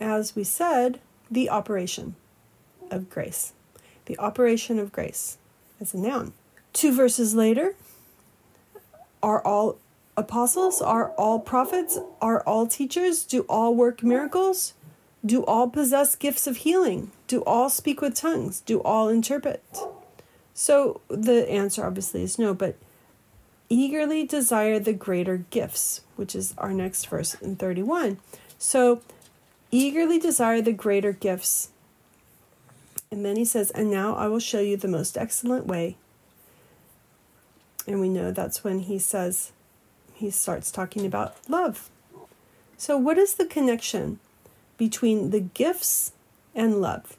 as 0.00 0.36
we 0.36 0.44
said, 0.44 1.00
the 1.30 1.50
operation 1.50 2.16
of 2.90 3.10
grace. 3.10 3.52
The 4.06 4.18
operation 4.18 4.78
of 4.78 4.92
grace 4.92 5.38
as 5.80 5.94
a 5.94 5.98
noun. 5.98 6.32
Two 6.72 6.94
verses 6.94 7.34
later, 7.34 7.74
are 9.24 9.40
all 9.42 9.78
apostles? 10.16 10.80
Are 10.80 11.10
all 11.12 11.38
prophets? 11.38 11.98
Are 12.20 12.42
all 12.46 12.66
teachers? 12.66 13.24
Do 13.24 13.42
all 13.48 13.74
work 13.74 14.02
miracles? 14.02 14.74
Do 15.24 15.44
all 15.44 15.68
possess 15.68 16.16
gifts 16.16 16.46
of 16.46 16.58
healing? 16.58 17.10
Do 17.26 17.42
all 17.44 17.70
speak 17.70 18.00
with 18.00 18.14
tongues? 18.14 18.60
Do 18.60 18.80
all 18.80 19.08
interpret? 19.08 19.62
So 20.52 21.00
the 21.08 21.50
answer 21.50 21.84
obviously 21.84 22.22
is 22.22 22.38
no, 22.38 22.54
but 22.54 22.76
eagerly 23.68 24.26
desire 24.26 24.78
the 24.78 24.92
greater 24.92 25.38
gifts, 25.50 26.02
which 26.16 26.34
is 26.34 26.54
our 26.58 26.72
next 26.72 27.06
verse 27.08 27.34
in 27.34 27.56
31. 27.56 28.18
So 28.58 29.00
eagerly 29.70 30.18
desire 30.18 30.60
the 30.60 30.72
greater 30.72 31.12
gifts 31.12 31.70
and 33.14 33.24
then 33.24 33.36
he 33.36 33.44
says, 33.44 33.70
And 33.70 33.92
now 33.92 34.16
I 34.16 34.26
will 34.26 34.40
show 34.40 34.58
you 34.58 34.76
the 34.76 34.88
most 34.88 35.16
excellent 35.16 35.66
way. 35.66 35.96
And 37.86 38.00
we 38.00 38.08
know 38.08 38.32
that's 38.32 38.64
when 38.64 38.80
he 38.80 38.98
says, 38.98 39.52
he 40.14 40.30
starts 40.30 40.70
talking 40.70 41.04
about 41.04 41.36
love. 41.48 41.90
So, 42.76 42.96
what 42.96 43.18
is 43.18 43.34
the 43.34 43.44
connection 43.44 44.20
between 44.78 45.30
the 45.30 45.40
gifts 45.40 46.12
and 46.54 46.80
love? 46.80 47.16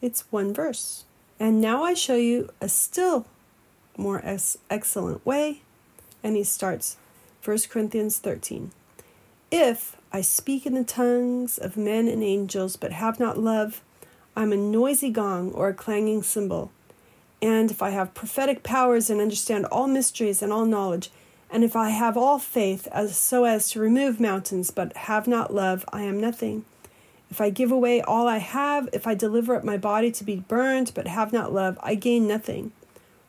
It's 0.00 0.30
one 0.30 0.54
verse. 0.54 1.04
And 1.40 1.60
now 1.60 1.82
I 1.82 1.94
show 1.94 2.16
you 2.16 2.50
a 2.60 2.68
still 2.68 3.26
more 3.96 4.20
ex- 4.24 4.58
excellent 4.70 5.24
way. 5.26 5.62
And 6.22 6.36
he 6.36 6.44
starts 6.44 6.96
1 7.44 7.58
Corinthians 7.70 8.18
13. 8.18 8.70
If 9.50 9.96
I 10.12 10.20
speak 10.20 10.66
in 10.66 10.74
the 10.74 10.84
tongues 10.84 11.58
of 11.58 11.76
men 11.76 12.08
and 12.08 12.22
angels, 12.22 12.76
but 12.76 12.92
have 12.92 13.20
not 13.20 13.38
love, 13.38 13.82
I'm 14.34 14.52
a 14.52 14.56
noisy 14.56 15.10
gong 15.10 15.52
or 15.52 15.68
a 15.68 15.74
clanging 15.74 16.22
cymbal. 16.22 16.70
And 17.40 17.70
if 17.70 17.82
I 17.82 17.90
have 17.90 18.14
prophetic 18.14 18.62
powers 18.62 19.08
and 19.08 19.20
understand 19.20 19.66
all 19.66 19.86
mysteries 19.86 20.42
and 20.42 20.52
all 20.52 20.64
knowledge, 20.64 21.10
and 21.50 21.62
if 21.62 21.76
I 21.76 21.90
have 21.90 22.16
all 22.16 22.38
faith 22.38 22.88
as 22.92 23.16
so 23.16 23.44
as 23.44 23.70
to 23.70 23.80
remove 23.80 24.20
mountains, 24.20 24.70
but 24.70 24.96
have 24.96 25.28
not 25.28 25.54
love, 25.54 25.84
I 25.92 26.02
am 26.02 26.20
nothing. 26.20 26.64
If 27.30 27.40
I 27.40 27.50
give 27.50 27.70
away 27.70 28.00
all 28.00 28.28
I 28.28 28.38
have, 28.38 28.88
if 28.92 29.06
I 29.06 29.14
deliver 29.14 29.54
up 29.54 29.64
my 29.64 29.76
body 29.76 30.10
to 30.12 30.24
be 30.24 30.36
burned, 30.36 30.92
but 30.94 31.06
have 31.06 31.32
not 31.32 31.52
love, 31.52 31.78
I 31.82 31.94
gain 31.94 32.26
nothing. 32.26 32.72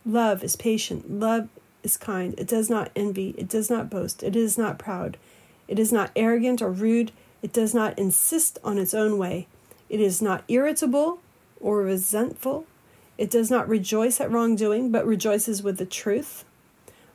Love 0.05 0.43
is 0.43 0.55
patient. 0.55 1.11
Love 1.11 1.49
is 1.83 1.97
kind. 1.97 2.33
It 2.37 2.47
does 2.47 2.69
not 2.69 2.91
envy. 2.95 3.33
It 3.37 3.49
does 3.49 3.69
not 3.69 3.89
boast. 3.89 4.23
It 4.23 4.35
is 4.35 4.57
not 4.57 4.79
proud. 4.79 5.17
It 5.67 5.79
is 5.79 5.91
not 5.91 6.11
arrogant 6.15 6.61
or 6.61 6.71
rude. 6.71 7.11
It 7.41 7.53
does 7.53 7.73
not 7.73 7.97
insist 7.97 8.57
on 8.63 8.77
its 8.77 8.93
own 8.93 9.17
way. 9.17 9.47
It 9.89 9.99
is 9.99 10.21
not 10.21 10.43
irritable 10.47 11.19
or 11.59 11.81
resentful. 11.81 12.65
It 13.17 13.29
does 13.29 13.49
not 13.49 13.67
rejoice 13.67 14.21
at 14.21 14.31
wrongdoing, 14.31 14.91
but 14.91 15.05
rejoices 15.05 15.63
with 15.63 15.77
the 15.77 15.85
truth. 15.85 16.45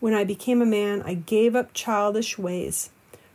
When 0.00 0.14
I 0.14 0.24
became 0.24 0.60
a 0.60 0.66
man, 0.66 1.02
I 1.02 1.14
gave 1.14 1.54
up 1.54 1.74
childish 1.74 2.38
ways. 2.38 2.90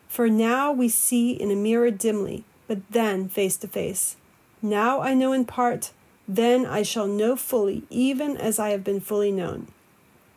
For 0.07 0.27
now 0.27 0.72
we 0.72 0.89
see 0.89 1.31
in 1.31 1.51
a 1.51 1.55
mirror 1.55 1.91
dimly, 1.91 2.43
but 2.67 2.79
then 2.91 3.29
face 3.29 3.55
to 3.57 3.67
face. 3.67 4.17
Now 4.62 5.01
I 5.01 5.13
know 5.13 5.31
in 5.31 5.45
part, 5.45 5.91
then 6.27 6.65
I 6.65 6.81
shall 6.81 7.07
know 7.07 7.36
fully, 7.36 7.84
even 7.89 8.36
as 8.36 8.57
I 8.57 8.69
have 8.69 8.84
been 8.84 9.00
fully 9.00 9.31
known. 9.31 9.67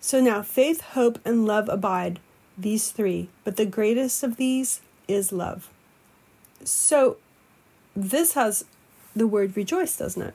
So 0.00 0.20
now 0.20 0.42
faith, 0.42 0.82
hope, 0.82 1.18
and 1.24 1.46
love 1.46 1.68
abide, 1.68 2.20
these 2.56 2.90
three, 2.90 3.30
but 3.44 3.56
the 3.56 3.66
greatest 3.66 4.22
of 4.22 4.36
these 4.36 4.80
is 5.06 5.32
love. 5.32 5.70
So 6.62 7.16
this 7.96 8.34
has 8.34 8.64
the 9.16 9.26
word 9.26 9.56
rejoice, 9.56 9.96
doesn't 9.96 10.22
it? 10.22 10.34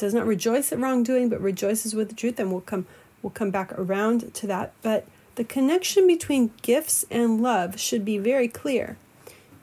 does 0.00 0.14
not 0.14 0.26
rejoice 0.26 0.72
at 0.72 0.78
wrongdoing, 0.78 1.28
but 1.28 1.40
rejoices 1.40 1.94
with 1.94 2.08
the 2.08 2.14
truth. 2.14 2.38
And 2.40 2.50
we'll 2.50 2.62
come 2.62 2.86
we'll 3.22 3.30
come 3.30 3.50
back 3.50 3.72
around 3.78 4.32
to 4.34 4.46
that. 4.46 4.72
But 4.82 5.06
the 5.34 5.44
connection 5.44 6.06
between 6.06 6.52
gifts 6.62 7.04
and 7.10 7.42
love 7.42 7.78
should 7.80 8.04
be 8.04 8.18
very 8.18 8.48
clear. 8.48 8.96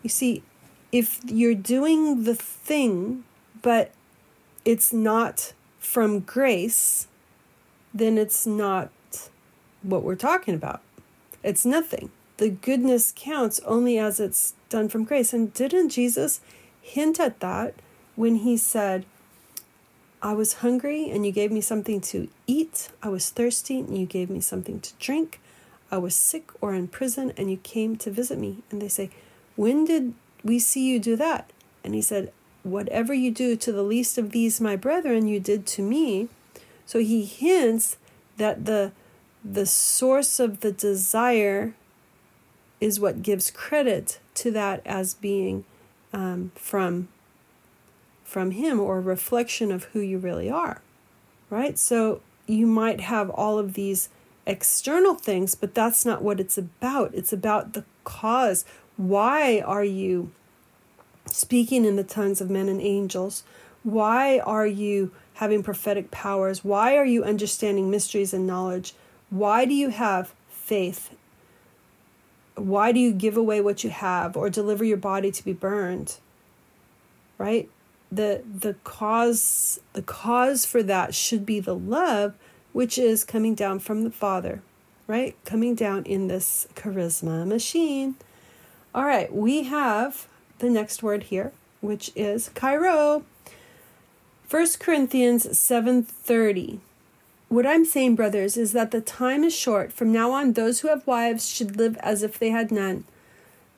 You 0.03 0.09
see, 0.09 0.43
if 0.91 1.19
you're 1.25 1.55
doing 1.55 2.23
the 2.23 2.35
thing, 2.35 3.23
but 3.61 3.91
it's 4.63 4.93
not 4.93 5.53
from 5.79 6.21
grace, 6.21 7.07
then 7.93 8.17
it's 8.17 8.45
not 8.45 8.89
what 9.81 10.03
we're 10.03 10.15
talking 10.15 10.53
about. 10.53 10.81
It's 11.43 11.65
nothing. 11.65 12.11
The 12.37 12.49
goodness 12.49 13.13
counts 13.15 13.59
only 13.65 13.97
as 13.97 14.19
it's 14.19 14.53
done 14.69 14.89
from 14.89 15.03
grace. 15.03 15.33
And 15.33 15.53
didn't 15.53 15.89
Jesus 15.89 16.41
hint 16.81 17.19
at 17.19 17.39
that 17.39 17.75
when 18.15 18.35
he 18.35 18.57
said, 18.57 19.05
I 20.21 20.33
was 20.33 20.55
hungry 20.55 21.09
and 21.09 21.25
you 21.25 21.31
gave 21.31 21.51
me 21.51 21.61
something 21.61 22.01
to 22.01 22.27
eat. 22.47 22.89
I 23.03 23.09
was 23.09 23.29
thirsty 23.29 23.79
and 23.79 23.97
you 23.97 24.05
gave 24.05 24.29
me 24.29 24.41
something 24.41 24.79
to 24.79 24.93
drink. 24.99 25.39
I 25.91 25.97
was 25.97 26.15
sick 26.15 26.51
or 26.59 26.73
in 26.73 26.87
prison 26.87 27.33
and 27.37 27.51
you 27.51 27.57
came 27.57 27.95
to 27.97 28.11
visit 28.11 28.39
me. 28.39 28.63
And 28.71 28.81
they 28.81 28.87
say, 28.87 29.09
When 29.55 29.85
did 29.85 30.13
we 30.43 30.59
see 30.59 30.89
you 30.89 30.99
do 30.99 31.15
that? 31.17 31.51
And 31.83 31.93
he 31.93 32.01
said, 32.01 32.33
Whatever 32.63 33.13
you 33.13 33.31
do 33.31 33.55
to 33.55 33.71
the 33.71 33.83
least 33.83 34.17
of 34.17 34.31
these, 34.31 34.59
my 34.59 34.75
brethren, 34.75 35.27
you 35.27 35.39
did 35.39 35.65
to 35.67 35.81
me. 35.81 36.27
So 36.85 36.99
he 36.99 37.23
hints 37.23 37.97
that 38.37 38.65
the 38.65 38.91
the 39.43 39.65
source 39.65 40.39
of 40.39 40.59
the 40.59 40.71
desire 40.71 41.73
is 42.81 42.99
what 42.99 43.21
gives 43.21 43.49
credit 43.49 44.19
to 44.35 44.51
that 44.51 44.81
as 44.85 45.13
being 45.13 45.63
um, 46.11 46.51
from 46.55 47.07
from 48.27 48.51
him 48.51 48.77
or 48.77 48.97
a 48.97 49.01
reflection 49.01 49.71
of 49.71 49.85
who 49.85 50.01
you 50.01 50.17
really 50.17 50.49
are, 50.49 50.81
right? 51.49 51.79
So 51.79 52.19
you 52.45 52.67
might 52.67 52.99
have 52.99 53.29
all 53.29 53.57
of 53.57 53.73
these 53.73 54.09
external 54.45 55.15
things, 55.15 55.55
but 55.55 55.73
that's 55.73 56.05
not 56.05 56.21
what 56.21 56.41
it's 56.41 56.57
about. 56.57 57.15
It's 57.15 57.31
about 57.31 57.71
the 57.71 57.85
cause. 58.03 58.65
Why 58.97 59.61
are 59.61 59.83
you 59.83 60.31
speaking 61.27 61.85
in 61.85 61.95
the 61.95 62.03
tongues 62.03 62.41
of 62.41 62.49
men 62.49 62.67
and 62.67 62.81
angels? 62.81 63.43
Why 63.83 64.39
are 64.39 64.67
you 64.67 65.13
having 65.35 65.63
prophetic 65.63 66.11
powers? 66.11 66.65
Why 66.65 66.97
are 66.97 67.05
you 67.05 67.23
understanding 67.23 67.89
mysteries 67.89 68.33
and 68.33 68.45
knowledge? 68.45 68.93
Why 69.29 69.63
do 69.63 69.73
you 69.73 69.89
have 69.89 70.33
faith? 70.49 71.15
Why 72.55 72.91
do 72.91 72.99
you 72.99 73.13
give 73.13 73.37
away 73.37 73.61
what 73.61 73.85
you 73.85 73.89
have 73.89 74.35
or 74.35 74.49
deliver 74.49 74.83
your 74.83 74.97
body 74.97 75.31
to 75.31 75.45
be 75.45 75.53
burned? 75.53 76.17
Right? 77.37 77.69
The 78.11 78.41
the 78.45 78.75
cause 78.83 79.79
the 79.93 80.01
cause 80.01 80.65
for 80.65 80.81
that 80.83 81.13
should 81.13 81.45
be 81.45 81.59
the 81.59 81.75
love 81.75 82.33
which 82.73 82.97
is 82.97 83.23
coming 83.23 83.55
down 83.55 83.79
from 83.79 84.03
the 84.03 84.11
father 84.11 84.61
right? 85.07 85.37
Coming 85.45 85.73
down 85.73 86.03
in 86.03 86.27
this 86.27 86.67
charisma 86.75 87.47
machine. 87.47 88.15
All 88.93 89.05
right 89.05 89.33
we 89.33 89.63
have 89.63 90.27
the 90.59 90.69
next 90.69 91.01
word 91.03 91.23
here 91.23 91.51
which 91.81 92.11
is 92.15 92.49
chairo 92.55 93.23
1 94.49 94.67
corinthians 94.79 95.45
7.30 95.45 96.79
what 97.49 97.65
i'm 97.65 97.85
saying 97.85 98.15
brothers 98.15 98.57
is 98.57 98.71
that 98.71 98.91
the 98.91 99.01
time 99.01 99.43
is 99.43 99.55
short. 99.55 99.93
From 99.93 100.11
now 100.11 100.31
on 100.31 100.53
those 100.53 100.79
who 100.79 100.87
have 100.87 101.05
wives 101.05 101.47
should 101.47 101.77
live 101.77 101.95
as 101.97 102.23
if 102.23 102.39
they 102.39 102.49
had 102.49 102.71
none 102.71 103.05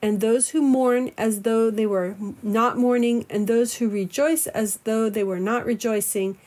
and 0.02 0.22
those 0.22 0.50
who 0.50 0.62
mourn 0.62 1.12
as 1.18 1.42
though 1.42 1.70
they 1.70 1.86
were 1.86 2.16
not 2.42 2.78
mourning, 2.78 3.26
and 3.30 3.48
those 3.48 3.76
who 3.76 3.90
rejoice 3.90 4.48
as 4.48 4.78
though 4.84 5.10
they 5.10 5.24
were 5.24 5.40
not 5.40 5.66
rejoicing, 5.66 6.38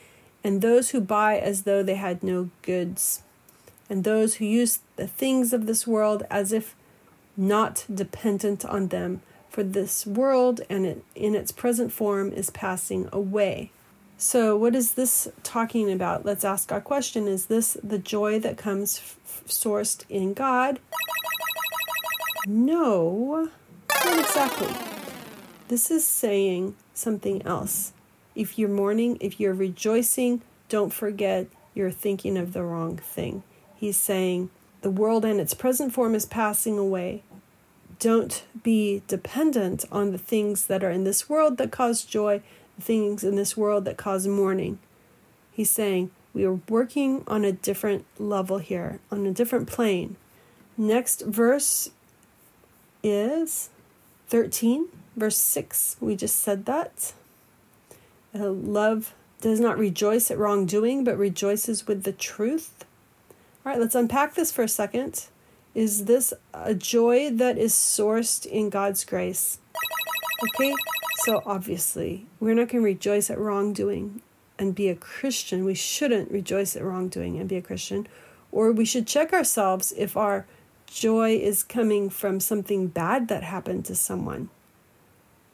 and 0.43 0.61
those 0.61 0.89
who 0.89 0.99
buy 0.99 1.37
as 1.37 1.63
though 1.63 1.83
they 1.83 1.95
had 1.95 2.23
no 2.23 2.49
goods, 2.61 3.21
and 3.89 4.03
those 4.03 4.35
who 4.35 4.45
use 4.45 4.79
the 4.95 5.07
things 5.07 5.53
of 5.53 5.65
this 5.65 5.85
world 5.85 6.23
as 6.29 6.51
if 6.51 6.75
not 7.37 7.85
dependent 7.93 8.65
on 8.65 8.87
them, 8.87 9.21
for 9.49 9.63
this 9.63 10.07
world 10.07 10.61
and 10.67 10.85
it, 10.85 11.03
in 11.13 11.35
its 11.35 11.51
present 11.51 11.91
form 11.91 12.31
is 12.31 12.49
passing 12.49 13.07
away. 13.11 13.69
So, 14.17 14.55
what 14.57 14.75
is 14.75 14.93
this 14.93 15.27
talking 15.43 15.91
about? 15.91 16.25
Let's 16.25 16.43
ask 16.43 16.71
our 16.71 16.81
question 16.81 17.27
Is 17.27 17.47
this 17.47 17.77
the 17.83 17.99
joy 17.99 18.39
that 18.39 18.57
comes 18.57 18.97
f- 18.99 19.43
sourced 19.47 20.05
in 20.09 20.33
God? 20.33 20.79
No, 22.45 23.49
not 24.03 24.19
exactly. 24.19 24.67
This 25.69 25.89
is 25.89 26.05
saying 26.05 26.75
something 26.93 27.41
else. 27.43 27.93
If 28.35 28.59
you're 28.59 28.67
mourning, 28.67 29.17
if 29.21 29.39
you're 29.39 29.53
rejoicing, 29.53 30.41
don't 30.67 30.91
forget 30.91 31.47
you're 31.73 31.89
thinking 31.89 32.37
of 32.37 32.51
the 32.51 32.63
wrong 32.63 32.97
thing. 32.97 33.43
He's 33.77 33.95
saying 33.95 34.49
the 34.81 34.91
world 34.91 35.23
in 35.23 35.39
its 35.39 35.53
present 35.53 35.93
form 35.93 36.15
is 36.15 36.25
passing 36.25 36.77
away. 36.77 37.23
Don't 37.99 38.43
be 38.61 39.03
dependent 39.07 39.85
on 39.89 40.11
the 40.11 40.17
things 40.17 40.67
that 40.67 40.83
are 40.83 40.91
in 40.91 41.05
this 41.05 41.29
world 41.29 41.57
that 41.59 41.71
cause 41.71 42.03
joy, 42.03 42.41
the 42.75 42.83
things 42.83 43.23
in 43.23 43.35
this 43.35 43.55
world 43.55 43.85
that 43.85 43.95
cause 43.95 44.27
mourning. 44.27 44.79
He's 45.53 45.71
saying 45.71 46.11
we 46.33 46.43
are 46.43 46.59
working 46.67 47.23
on 47.25 47.45
a 47.45 47.53
different 47.53 48.03
level 48.19 48.57
here, 48.57 48.99
on 49.09 49.25
a 49.25 49.31
different 49.31 49.67
plane. 49.67 50.17
Next 50.75 51.21
verse 51.21 51.91
is 53.03 53.69
13, 54.29 54.87
verse 55.15 55.37
6. 55.37 55.97
We 55.99 56.15
just 56.15 56.39
said 56.39 56.65
that. 56.65 57.13
Uh, 58.33 58.49
love 58.49 59.13
does 59.41 59.59
not 59.59 59.77
rejoice 59.77 60.31
at 60.31 60.37
wrongdoing, 60.37 61.03
but 61.03 61.17
rejoices 61.17 61.85
with 61.85 62.03
the 62.03 62.13
truth. 62.13 62.85
All 63.65 63.71
right, 63.71 63.79
let's 63.79 63.95
unpack 63.95 64.35
this 64.35 64.51
for 64.51 64.63
a 64.63 64.69
second. 64.69 65.27
Is 65.75 66.05
this 66.05 66.33
a 66.53 66.73
joy 66.73 67.29
that 67.31 67.57
is 67.57 67.73
sourced 67.73 68.45
in 68.45 68.69
God's 68.69 69.03
grace? 69.03 69.59
Okay, 70.49 70.73
so 71.25 71.41
obviously, 71.45 72.25
we're 72.39 72.53
not 72.53 72.69
going 72.69 72.83
to 72.83 72.85
rejoice 72.85 73.29
at 73.29 73.39
wrongdoing 73.39 74.21
and 74.59 74.75
be 74.75 74.89
a 74.89 74.95
Christian. 74.95 75.65
We 75.65 75.75
shouldn't 75.75 76.31
rejoice 76.31 76.75
at 76.75 76.83
wrongdoing 76.83 77.39
and 77.39 77.49
be 77.49 77.55
a 77.57 77.61
Christian. 77.61 78.07
Or 78.51 78.71
we 78.71 78.85
should 78.85 79.07
check 79.07 79.33
ourselves 79.33 79.93
if 79.97 80.15
our 80.15 80.45
joy 80.93 81.35
is 81.35 81.63
coming 81.63 82.09
from 82.09 82.39
something 82.39 82.87
bad 82.87 83.27
that 83.27 83.43
happened 83.43 83.83
to 83.83 83.95
someone, 83.95 84.49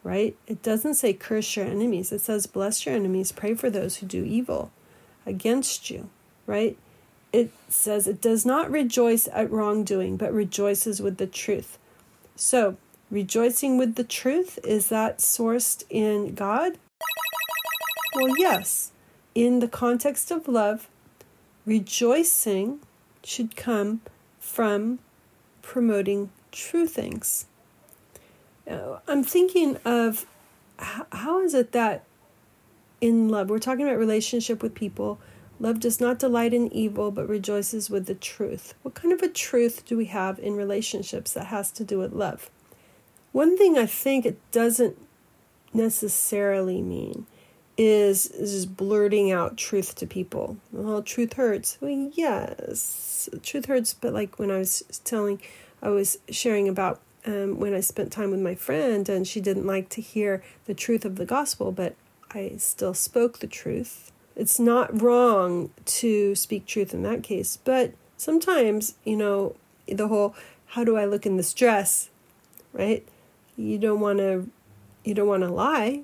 right? 0.03 0.35
It 0.47 0.61
doesn't 0.61 0.95
say 0.95 1.13
curse 1.13 1.55
your 1.55 1.65
enemies, 1.65 2.11
it 2.11 2.21
says 2.21 2.45
bless 2.45 2.85
your 2.85 2.93
enemies, 2.93 3.31
pray 3.31 3.55
for 3.55 3.69
those 3.69 3.97
who 3.97 4.05
do 4.05 4.23
evil. 4.23 4.71
against 5.25 5.89
you, 5.89 6.09
right? 6.47 6.75
It 7.31 7.51
says 7.67 8.07
it 8.07 8.19
does 8.19 8.45
not 8.45 8.71
rejoice 8.71 9.27
at 9.31 9.51
wrongdoing, 9.51 10.17
but 10.17 10.33
rejoices 10.33 11.01
with 11.01 11.17
the 11.17 11.27
truth. 11.27 11.77
So, 12.35 12.77
rejoicing 13.11 13.77
with 13.77 13.95
the 13.95 14.03
truth, 14.03 14.57
is 14.63 14.89
that 14.89 15.19
sourced 15.19 15.83
in 15.89 16.33
God? 16.33 16.79
Well, 18.15 18.35
yes. 18.39 18.91
In 19.35 19.59
the 19.59 19.67
context 19.67 20.31
of 20.31 20.47
love, 20.47 20.87
rejoicing 21.65 22.79
should 23.23 23.55
come 23.55 24.01
from 24.39 24.99
promoting 25.69 26.31
true 26.51 26.87
things. 26.87 27.45
I'm 29.07 29.23
thinking 29.23 29.77
of 29.85 30.25
how 30.77 31.41
is 31.41 31.53
it 31.53 31.73
that 31.73 32.05
in 32.99 33.29
love, 33.29 33.51
we're 33.51 33.59
talking 33.59 33.85
about 33.85 33.99
relationship 33.99 34.63
with 34.63 34.73
people. 34.73 35.19
Love 35.59 35.79
does 35.79 36.01
not 36.01 36.17
delight 36.17 36.55
in 36.55 36.73
evil, 36.73 37.11
but 37.11 37.29
rejoices 37.29 37.87
with 37.87 38.07
the 38.07 38.15
truth. 38.15 38.73
What 38.81 38.95
kind 38.95 39.13
of 39.13 39.21
a 39.21 39.29
truth 39.29 39.85
do 39.85 39.95
we 39.95 40.05
have 40.05 40.39
in 40.39 40.55
relationships 40.55 41.33
that 41.33 41.45
has 41.45 41.69
to 41.73 41.83
do 41.83 41.99
with 41.99 42.13
love? 42.13 42.49
One 43.31 43.55
thing 43.55 43.77
I 43.77 43.85
think 43.85 44.25
it 44.25 44.39
doesn't 44.51 44.97
necessarily 45.71 46.81
mean 46.81 47.27
is 47.79 48.25
is 48.31 48.65
blurting 48.65 49.31
out 49.31 49.55
truth 49.55 49.95
to 49.95 50.05
people. 50.05 50.57
Well, 50.73 51.01
truth 51.01 51.33
hurts. 51.33 51.77
Well, 51.79 52.11
yes, 52.13 53.29
truth 53.41 53.67
hurts. 53.67 53.93
But 53.93 54.13
like 54.13 54.37
when 54.37 54.51
I 54.51 54.57
was 54.57 54.83
telling, 55.05 55.41
I 55.81 55.87
was 55.87 56.17
sharing 56.29 56.67
about 56.67 56.99
um, 57.25 57.57
when 57.57 57.73
I 57.73 57.79
spent 57.79 58.11
time 58.11 58.31
with 58.31 58.41
my 58.41 58.53
friend, 58.53 59.07
and 59.07 59.25
she 59.25 59.39
didn't 59.39 59.65
like 59.65 59.87
to 59.89 60.01
hear 60.01 60.43
the 60.65 60.73
truth 60.73 61.05
of 61.05 61.15
the 61.15 61.25
gospel, 61.25 61.71
but 61.71 61.95
I 62.31 62.55
still 62.57 62.93
spoke 62.93 63.39
the 63.39 63.47
truth. 63.47 64.11
It's 64.35 64.59
not 64.59 65.01
wrong 65.01 65.69
to 65.85 66.35
speak 66.35 66.65
truth 66.65 66.93
in 66.93 67.03
that 67.03 67.23
case, 67.23 67.57
but 67.63 67.93
sometimes, 68.17 68.95
you 69.05 69.15
know, 69.15 69.55
the 69.87 70.09
whole 70.09 70.35
how 70.67 70.83
do 70.83 70.97
I 70.97 71.05
look 71.05 71.25
in 71.25 71.37
this 71.37 71.53
dress, 71.53 72.09
right? 72.73 73.07
You 73.55 73.77
don't 73.77 74.01
want 74.01 74.19
to 74.19 74.49
you 75.05 75.13
don't 75.13 75.29
want 75.29 75.43
to 75.43 75.49
lie 75.49 76.03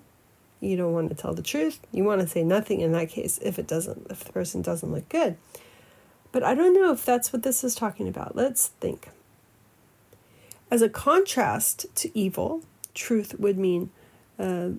you 0.66 0.78
don't 0.78 0.94
want 0.94 1.10
to 1.10 1.16
tell 1.16 1.34
the 1.34 1.42
truth. 1.42 1.80
You 1.92 2.04
want 2.04 2.22
to 2.22 2.28
say 2.28 2.44
nothing 2.44 2.82
in 2.82 2.92
that 2.94 3.10
case 3.10 3.40
if 3.42 3.60
it 3.60 3.68
doesn't 3.68 4.08
if 4.10 4.24
the 4.24 4.34
person 4.34 4.62
doesn't 4.62 4.92
look 4.92 5.08
good. 5.10 5.38
But 6.32 6.44
I 6.44 6.54
don't 6.54 6.74
know 6.74 6.92
if 6.92 7.06
that's 7.06 7.32
what 7.32 7.44
this 7.44 7.64
is 7.64 7.76
talking 7.76 8.08
about. 8.08 8.36
Let's 8.36 8.68
think. 8.68 9.10
As 10.70 10.82
a 10.82 10.90
contrast 10.90 11.86
to 11.96 12.18
evil, 12.18 12.64
truth 12.94 13.40
would 13.40 13.58
mean 13.58 13.92
uh, 14.38 14.70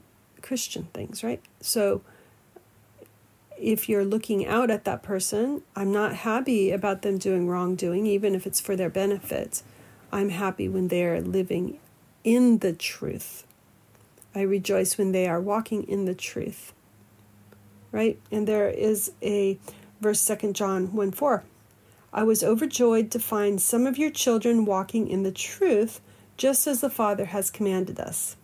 Christian 0.43 0.89
things, 0.93 1.25
right? 1.25 1.41
So 1.61 2.03
if 3.59 3.89
you're 3.89 4.05
looking 4.05 4.47
out 4.47 4.71
at 4.71 4.85
that 4.85 5.03
person, 5.03 5.63
I'm 5.75 5.93
not 5.93 6.15
happy 6.15 6.71
about 6.71 7.03
them 7.03 7.19
doing 7.19 7.49
wrongdoing, 7.49 8.07
even 8.07 8.35
if 8.35 8.47
it's 8.47 8.61
for 8.61 8.77
their 8.77 8.91
benefit. 8.91 9.63
I'm 10.13 10.29
happy 10.29 10.69
when 10.69 10.89
they're 10.89 11.21
living 11.21 11.79
in 12.23 12.59
the 12.59 12.73
truth 12.73 13.45
I 14.37 14.43
rejoice 14.43 14.99
when 14.99 15.13
they 15.13 15.27
are 15.27 15.41
walking 15.41 15.85
in 15.85 16.05
the 16.05 16.15
truth. 16.15 16.75
Right? 17.91 18.21
And 18.31 18.47
there 18.47 18.69
is 18.69 19.13
a 19.23 19.59
verse 20.03 20.25
2 20.27 20.53
John 20.53 20.93
1 20.93 21.13
4. 21.13 21.43
I 22.13 22.23
was 22.23 22.45
overjoyed 22.45 23.11
to 23.13 23.19
find 23.19 23.61
some 23.61 23.87
of 23.87 23.97
your 23.97 24.11
children 24.11 24.67
walking 24.67 25.09
in 25.09 25.23
the 25.23 25.33
truth, 25.33 26.03
just 26.37 26.67
as 26.67 26.83
the 26.83 26.91
Father 26.91 27.27
has 27.27 27.51
commanded 27.51 27.99
us. 27.99 28.37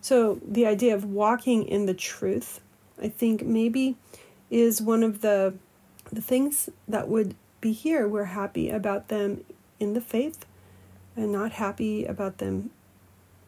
So, 0.00 0.40
the 0.46 0.66
idea 0.66 0.94
of 0.94 1.04
walking 1.04 1.66
in 1.66 1.86
the 1.86 1.94
truth, 1.94 2.60
I 3.02 3.08
think 3.08 3.42
maybe 3.42 3.96
is 4.50 4.80
one 4.80 5.02
of 5.02 5.20
the 5.20 5.54
the 6.12 6.20
things 6.20 6.68
that 6.86 7.08
would 7.08 7.34
be 7.60 7.72
here. 7.72 8.06
We're 8.06 8.24
happy 8.24 8.70
about 8.70 9.08
them 9.08 9.44
in 9.80 9.94
the 9.94 10.00
faith 10.00 10.46
and 11.16 11.32
not 11.32 11.52
happy 11.52 12.04
about 12.04 12.38
them 12.38 12.70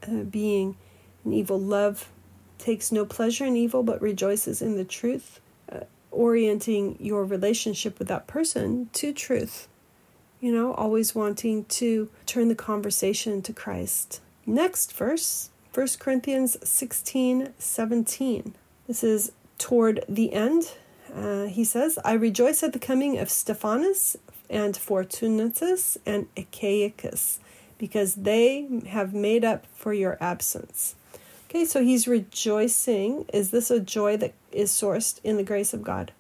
uh, 0.09 0.23
being 0.23 0.77
and 1.27 1.35
evil 1.35 1.61
love 1.61 2.09
takes 2.57 2.91
no 2.91 3.05
pleasure 3.05 3.45
in 3.45 3.57
evil 3.57 3.83
but 3.83 4.01
rejoices 4.01 4.63
in 4.63 4.77
the 4.77 4.85
truth, 4.85 5.41
uh, 5.71 5.81
orienting 6.11 6.97
your 6.99 7.25
relationship 7.25 7.99
with 7.99 8.09
that 8.09 8.27
person 8.27 8.89
to 8.95 9.13
truth. 9.13 9.69
You 10.41 10.53
know, 10.53 10.73
always 10.73 11.15
wanting 11.15 11.65
to 11.65 12.09
turn 12.25 12.49
the 12.49 12.55
conversation 12.55 13.43
to 13.43 13.53
Christ. 13.53 14.21
Next 14.47 14.93
verse, 14.93 15.51
1 15.75 15.89
Corinthians 15.99 16.57
16 16.67 17.53
17. 17.59 18.55
This 18.87 19.03
is 19.03 19.33
toward 19.59 20.05
the 20.09 20.33
end. 20.33 20.73
Uh, 21.15 21.47
he 21.47 21.65
says, 21.65 21.99
I 22.05 22.13
rejoice 22.13 22.63
at 22.63 22.73
the 22.73 22.79
coming 22.79 23.19
of 23.19 23.31
Stephanas 23.31 24.17
and 24.49 24.77
Fortunatus 24.77 25.99
and 26.07 26.33
Achaicus, 26.37 27.39
because 27.79 28.15
they 28.15 28.69
have 28.89 29.13
made 29.13 29.45
up 29.45 29.67
for 29.75 29.93
your 29.93 30.17
absence. 30.21 30.95
Okay, 31.49 31.65
so 31.65 31.83
he's 31.83 32.09
rejoicing. 32.09 33.25
Is 33.33 33.51
this 33.51 33.71
a 33.71 33.79
joy 33.79 34.17
that 34.17 34.35
is 34.51 34.71
sourced 34.71 35.21
in 35.23 35.37
the 35.37 35.45
grace 35.45 35.73
of 35.73 35.83
God? 35.83 36.13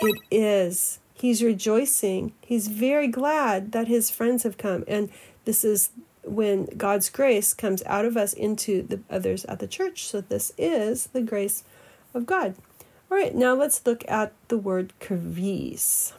It 0.00 0.20
is. 0.30 0.98
He's 1.14 1.42
rejoicing. 1.42 2.32
He's 2.42 2.68
very 2.68 3.08
glad 3.08 3.72
that 3.72 3.88
his 3.88 4.10
friends 4.10 4.42
have 4.42 4.58
come. 4.58 4.84
And 4.86 5.10
this 5.44 5.64
is 5.64 5.90
when 6.24 6.66
God's 6.76 7.08
grace 7.08 7.54
comes 7.54 7.82
out 7.84 8.04
of 8.04 8.16
us 8.16 8.32
into 8.32 8.82
the 8.82 9.00
others 9.10 9.44
at 9.46 9.58
the 9.58 9.66
church. 9.66 10.06
So 10.06 10.20
this 10.20 10.52
is 10.58 11.06
the 11.08 11.22
grace 11.22 11.64
of 12.14 12.26
God. 12.26 12.54
All 13.10 13.18
right, 13.18 13.34
now 13.34 13.54
let's 13.54 13.84
look 13.86 14.08
at 14.08 14.32
the 14.48 14.58
word 14.58 14.92
charis. 15.00 16.12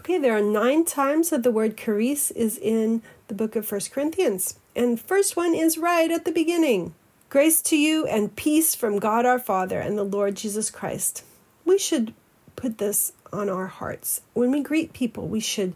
Okay, 0.00 0.18
there 0.18 0.36
are 0.36 0.42
nine 0.42 0.84
times 0.84 1.30
that 1.30 1.42
the 1.42 1.50
word 1.50 1.76
charis 1.76 2.30
is 2.30 2.56
in 2.56 3.02
the 3.26 3.34
book 3.34 3.56
of 3.56 3.66
First 3.66 3.92
Corinthians. 3.92 4.58
And 4.78 5.00
first 5.00 5.36
one 5.36 5.56
is 5.56 5.76
right 5.76 6.08
at 6.08 6.24
the 6.24 6.30
beginning. 6.30 6.94
Grace 7.30 7.60
to 7.62 7.76
you 7.76 8.06
and 8.06 8.36
peace 8.36 8.76
from 8.76 9.00
God 9.00 9.26
our 9.26 9.40
Father 9.40 9.80
and 9.80 9.98
the 9.98 10.04
Lord 10.04 10.36
Jesus 10.36 10.70
Christ. 10.70 11.24
We 11.64 11.78
should 11.78 12.14
put 12.54 12.78
this 12.78 13.12
on 13.32 13.48
our 13.48 13.66
hearts. 13.66 14.20
When 14.34 14.52
we 14.52 14.62
greet 14.62 14.92
people, 14.92 15.26
we 15.26 15.40
should, 15.40 15.74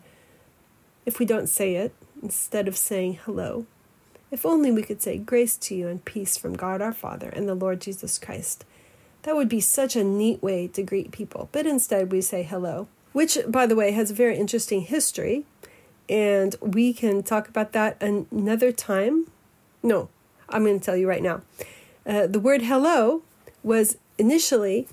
if 1.04 1.18
we 1.18 1.26
don't 1.26 1.48
say 1.48 1.74
it, 1.74 1.92
instead 2.22 2.68
of 2.68 2.76
saying 2.76 3.18
hello, 3.24 3.66
if 4.30 4.46
only 4.46 4.70
we 4.70 4.82
could 4.84 5.02
say 5.02 5.18
grace 5.18 5.56
to 5.56 5.74
you 5.74 5.88
and 5.88 6.04
peace 6.04 6.36
from 6.36 6.54
God 6.54 6.80
our 6.80 6.92
Father 6.92 7.28
and 7.28 7.48
the 7.48 7.56
Lord 7.56 7.80
Jesus 7.80 8.20
Christ. 8.20 8.64
That 9.22 9.34
would 9.34 9.48
be 9.48 9.60
such 9.60 9.96
a 9.96 10.04
neat 10.04 10.40
way 10.44 10.68
to 10.68 10.82
greet 10.84 11.10
people. 11.10 11.48
But 11.50 11.66
instead, 11.66 12.12
we 12.12 12.20
say 12.20 12.44
hello, 12.44 12.86
which, 13.12 13.36
by 13.48 13.66
the 13.66 13.74
way, 13.74 13.90
has 13.90 14.12
a 14.12 14.14
very 14.14 14.38
interesting 14.38 14.82
history 14.82 15.44
and 16.08 16.56
we 16.60 16.92
can 16.92 17.22
talk 17.22 17.48
about 17.48 17.72
that 17.72 18.02
another 18.02 18.72
time. 18.72 19.30
No, 19.82 20.08
I'm 20.48 20.64
going 20.64 20.78
to 20.78 20.84
tell 20.84 20.96
you 20.96 21.08
right 21.08 21.22
now. 21.22 21.42
Uh, 22.06 22.26
the 22.26 22.40
word 22.40 22.62
hello 22.62 23.22
was 23.62 23.96
initially 24.18 24.88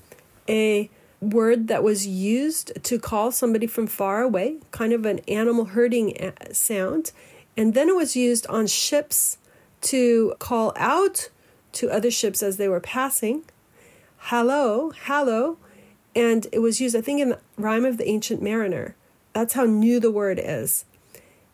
a 0.48 0.88
word 1.20 1.68
that 1.68 1.82
was 1.82 2.06
used 2.06 2.72
to 2.82 2.98
call 2.98 3.30
somebody 3.30 3.66
from 3.66 3.86
far 3.86 4.22
away, 4.22 4.58
kind 4.70 4.92
of 4.92 5.04
an 5.04 5.20
animal 5.28 5.66
herding 5.66 6.16
uh, 6.18 6.32
sound. 6.52 7.12
And 7.56 7.74
then 7.74 7.88
it 7.88 7.96
was 7.96 8.16
used 8.16 8.46
on 8.46 8.66
ships 8.66 9.36
to 9.82 10.34
call 10.38 10.72
out 10.76 11.28
to 11.72 11.90
other 11.90 12.10
ships 12.10 12.42
as 12.42 12.56
they 12.56 12.68
were 12.68 12.80
passing. 12.80 13.42
Hello, 14.16 14.92
hello. 15.04 15.58
And 16.14 16.46
it 16.52 16.60
was 16.60 16.80
used, 16.80 16.96
I 16.96 17.00
think, 17.00 17.20
in 17.20 17.30
the 17.30 17.38
rhyme 17.56 17.84
of 17.84 17.98
the 17.98 18.08
ancient 18.08 18.42
mariner. 18.42 18.96
That's 19.32 19.54
how 19.54 19.64
new 19.64 20.00
the 20.00 20.10
word 20.10 20.40
is. 20.42 20.84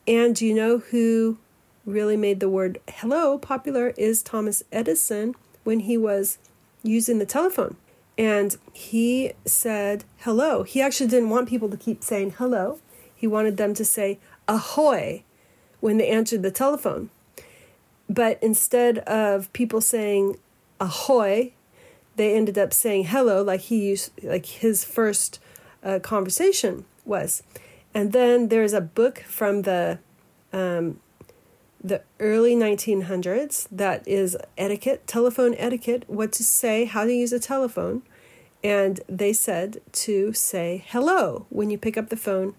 And 0.06 0.34
do 0.36 0.46
you 0.46 0.54
know 0.54 0.78
who 0.78 1.38
really 1.84 2.16
made 2.16 2.40
the 2.40 2.48
word 2.48 2.80
hello 2.88 3.38
popular 3.38 3.94
is 3.96 4.22
Thomas 4.22 4.62
Edison 4.72 5.34
when 5.64 5.80
he 5.80 5.96
was 5.96 6.38
using 6.82 7.18
the 7.18 7.26
telephone. 7.26 7.76
And 8.18 8.56
he 8.72 9.32
said 9.44 10.04
hello. 10.18 10.62
He 10.62 10.80
actually 10.80 11.08
didn't 11.08 11.30
want 11.30 11.48
people 11.48 11.68
to 11.68 11.76
keep 11.76 12.02
saying 12.02 12.32
hello. 12.38 12.78
He 13.14 13.26
wanted 13.26 13.56
them 13.56 13.74
to 13.74 13.84
say 13.84 14.18
ahoy 14.48 15.22
when 15.80 15.98
they 15.98 16.08
answered 16.08 16.42
the 16.42 16.50
telephone. 16.50 17.10
But 18.08 18.38
instead 18.42 18.98
of 19.00 19.52
people 19.52 19.80
saying 19.80 20.38
ahoy, 20.80 21.52
they 22.16 22.34
ended 22.34 22.56
up 22.56 22.72
saying 22.72 23.04
hello 23.04 23.42
like 23.42 23.60
he 23.60 23.88
used 23.88 24.12
like 24.22 24.46
his 24.46 24.84
first 24.84 25.38
uh, 25.82 25.98
conversation 25.98 26.84
was. 27.04 27.42
And 27.96 28.12
then 28.12 28.48
there's 28.48 28.74
a 28.74 28.82
book 28.82 29.20
from 29.20 29.62
the 29.62 30.00
um, 30.52 31.00
the 31.82 32.02
early 32.20 32.54
1900s 32.54 33.66
that 33.70 34.06
is 34.06 34.36
etiquette, 34.58 35.06
telephone 35.06 35.54
etiquette, 35.54 36.04
what 36.06 36.30
to 36.32 36.44
say, 36.44 36.84
how 36.84 37.04
to 37.04 37.12
use 37.12 37.32
a 37.32 37.40
telephone. 37.40 38.02
And 38.62 39.00
they 39.08 39.32
said 39.32 39.80
to 39.92 40.34
say 40.34 40.84
hello 40.88 41.46
when 41.48 41.70
you 41.70 41.78
pick 41.78 41.96
up 41.96 42.10
the 42.10 42.18
phone 42.18 42.54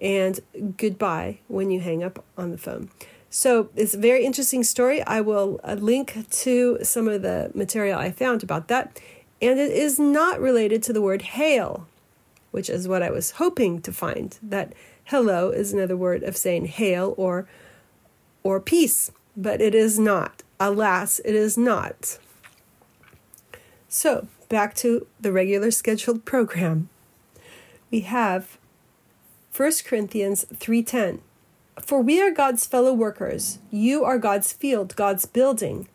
and 0.00 0.40
goodbye 0.78 1.40
when 1.48 1.70
you 1.70 1.80
hang 1.80 2.02
up 2.02 2.24
on 2.38 2.50
the 2.50 2.56
phone. 2.56 2.88
So 3.28 3.68
it's 3.76 3.92
a 3.92 3.98
very 3.98 4.24
interesting 4.24 4.64
story. 4.64 5.02
I 5.02 5.20
will 5.20 5.60
uh, 5.64 5.74
link 5.74 6.16
to 6.30 6.78
some 6.82 7.08
of 7.08 7.20
the 7.20 7.50
material 7.54 7.98
I 7.98 8.10
found 8.10 8.42
about 8.42 8.68
that. 8.68 8.98
And 9.42 9.60
it 9.60 9.70
is 9.70 9.98
not 9.98 10.40
related 10.40 10.82
to 10.84 10.94
the 10.94 11.02
word 11.02 11.20
hail, 11.20 11.86
which 12.52 12.70
is 12.70 12.86
what 12.86 13.02
I 13.02 13.10
was 13.10 13.32
hoping 13.32 13.82
to 13.82 13.92
find. 13.92 14.38
That 14.40 14.72
hello 15.04 15.50
is 15.50 15.72
another 15.72 15.96
word 15.96 16.22
of 16.22 16.36
saying 16.36 16.66
hail 16.66 17.14
or 17.16 17.48
or 18.44 18.60
peace, 18.60 19.10
but 19.36 19.60
it 19.60 19.74
is 19.74 19.98
not. 19.98 20.42
Alas, 20.60 21.20
it 21.24 21.34
is 21.34 21.58
not. 21.58 22.18
So, 23.88 24.28
back 24.48 24.74
to 24.76 25.06
the 25.20 25.32
regular 25.32 25.70
scheduled 25.70 26.24
program. 26.24 26.88
We 27.90 28.00
have 28.00 28.58
1 29.54 29.84
Corinthians 29.84 30.46
3:10. 30.58 31.20
For 31.80 32.00
we 32.00 32.20
are 32.22 32.30
God's 32.30 32.66
fellow 32.66 32.92
workers. 32.92 33.58
You 33.70 34.04
are 34.04 34.18
God's 34.18 34.52
field, 34.52 34.94
God's 34.96 35.26
building. 35.26 35.88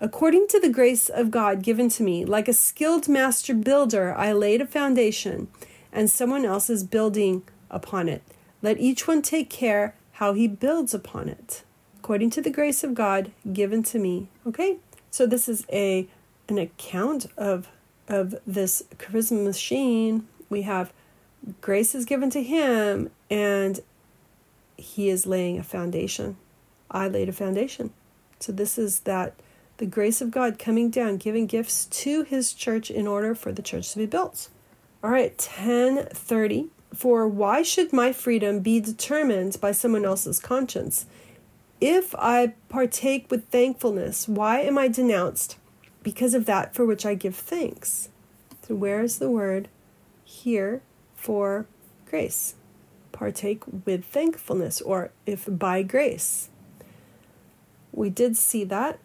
According 0.00 0.46
to 0.48 0.60
the 0.60 0.68
grace 0.68 1.08
of 1.08 1.30
God 1.30 1.62
given 1.62 1.88
to 1.90 2.04
me, 2.04 2.24
like 2.24 2.46
a 2.46 2.52
skilled 2.52 3.08
master 3.08 3.52
builder, 3.52 4.14
I 4.16 4.32
laid 4.32 4.60
a 4.60 4.66
foundation, 4.66 5.48
and 5.92 6.08
someone 6.08 6.44
else 6.44 6.70
is 6.70 6.84
building 6.84 7.42
upon 7.70 8.08
it. 8.08 8.22
Let 8.62 8.78
each 8.78 9.08
one 9.08 9.22
take 9.22 9.50
care 9.50 9.94
how 10.12 10.34
he 10.34 10.46
builds 10.46 10.94
upon 10.94 11.28
it, 11.28 11.64
according 11.98 12.30
to 12.30 12.40
the 12.40 12.50
grace 12.50 12.84
of 12.84 12.94
God 12.94 13.32
given 13.52 13.82
to 13.84 13.98
me. 13.98 14.28
Okay? 14.46 14.78
So 15.10 15.26
this 15.26 15.48
is 15.48 15.64
a 15.72 16.08
an 16.48 16.58
account 16.58 17.26
of 17.36 17.68
of 18.08 18.34
this 18.46 18.82
charisma 18.96 19.44
machine. 19.44 20.26
We 20.48 20.62
have 20.62 20.92
grace 21.60 21.94
is 21.94 22.04
given 22.04 22.30
to 22.30 22.42
him 22.42 23.10
and 23.30 23.80
he 24.76 25.10
is 25.10 25.26
laying 25.26 25.58
a 25.58 25.62
foundation. 25.62 26.36
I 26.90 27.08
laid 27.08 27.28
a 27.28 27.32
foundation. 27.32 27.92
So 28.40 28.52
this 28.52 28.78
is 28.78 29.00
that 29.00 29.34
the 29.78 29.86
grace 29.86 30.20
of 30.20 30.30
God 30.30 30.58
coming 30.58 30.90
down, 30.90 31.16
giving 31.16 31.46
gifts 31.46 31.86
to 31.86 32.24
his 32.24 32.52
church 32.52 32.90
in 32.90 33.06
order 33.06 33.34
for 33.34 33.52
the 33.52 33.62
church 33.62 33.92
to 33.92 33.98
be 33.98 34.06
built. 34.06 34.48
All 35.02 35.10
right, 35.10 35.30
1030. 35.30 36.66
For 36.92 37.28
why 37.28 37.62
should 37.62 37.92
my 37.92 38.12
freedom 38.12 38.60
be 38.60 38.80
determined 38.80 39.60
by 39.60 39.72
someone 39.72 40.04
else's 40.04 40.40
conscience? 40.40 41.06
If 41.80 42.14
I 42.16 42.54
partake 42.68 43.30
with 43.30 43.48
thankfulness, 43.48 44.26
why 44.26 44.60
am 44.60 44.76
I 44.76 44.88
denounced? 44.88 45.58
Because 46.02 46.34
of 46.34 46.46
that 46.46 46.74
for 46.74 46.84
which 46.84 47.06
I 47.06 47.14
give 47.14 47.36
thanks. 47.36 48.08
So, 48.66 48.74
where 48.74 49.00
is 49.00 49.18
the 49.18 49.30
word 49.30 49.68
here 50.24 50.82
for 51.14 51.66
grace? 52.06 52.54
Partake 53.12 53.62
with 53.86 54.04
thankfulness, 54.04 54.80
or 54.80 55.12
if 55.24 55.46
by 55.48 55.82
grace. 55.82 56.48
We 57.92 58.10
did 58.10 58.36
see 58.36 58.64
that 58.64 58.98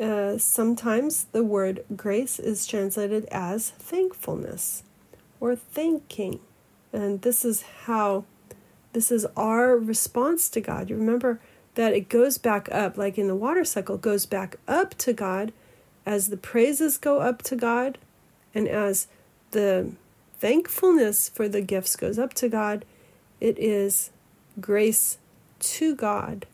uh, 0.00 0.38
sometimes 0.38 1.24
the 1.32 1.44
word 1.44 1.84
grace 1.96 2.38
is 2.38 2.66
translated 2.66 3.26
as 3.30 3.70
thankfulness 3.70 4.82
or 5.40 5.56
thanking. 5.56 6.40
And 6.92 7.22
this 7.22 7.44
is 7.44 7.62
how, 7.84 8.24
this 8.92 9.10
is 9.10 9.26
our 9.36 9.76
response 9.76 10.48
to 10.50 10.60
God. 10.60 10.90
You 10.90 10.96
remember 10.96 11.40
that 11.74 11.92
it 11.92 12.08
goes 12.08 12.38
back 12.38 12.68
up, 12.72 12.96
like 12.96 13.18
in 13.18 13.28
the 13.28 13.34
water 13.34 13.64
cycle, 13.64 13.96
goes 13.98 14.26
back 14.26 14.56
up 14.66 14.94
to 14.98 15.12
God 15.12 15.52
as 16.04 16.28
the 16.28 16.36
praises 16.36 16.96
go 16.96 17.20
up 17.20 17.42
to 17.42 17.56
God 17.56 17.98
and 18.54 18.68
as 18.68 19.08
the 19.50 19.92
thankfulness 20.38 21.28
for 21.28 21.48
the 21.48 21.60
gifts 21.60 21.96
goes 21.96 22.18
up 22.18 22.34
to 22.34 22.48
God. 22.48 22.84
It 23.40 23.58
is 23.58 24.10
grace 24.60 25.18
to 25.58 25.94
God 25.94 26.46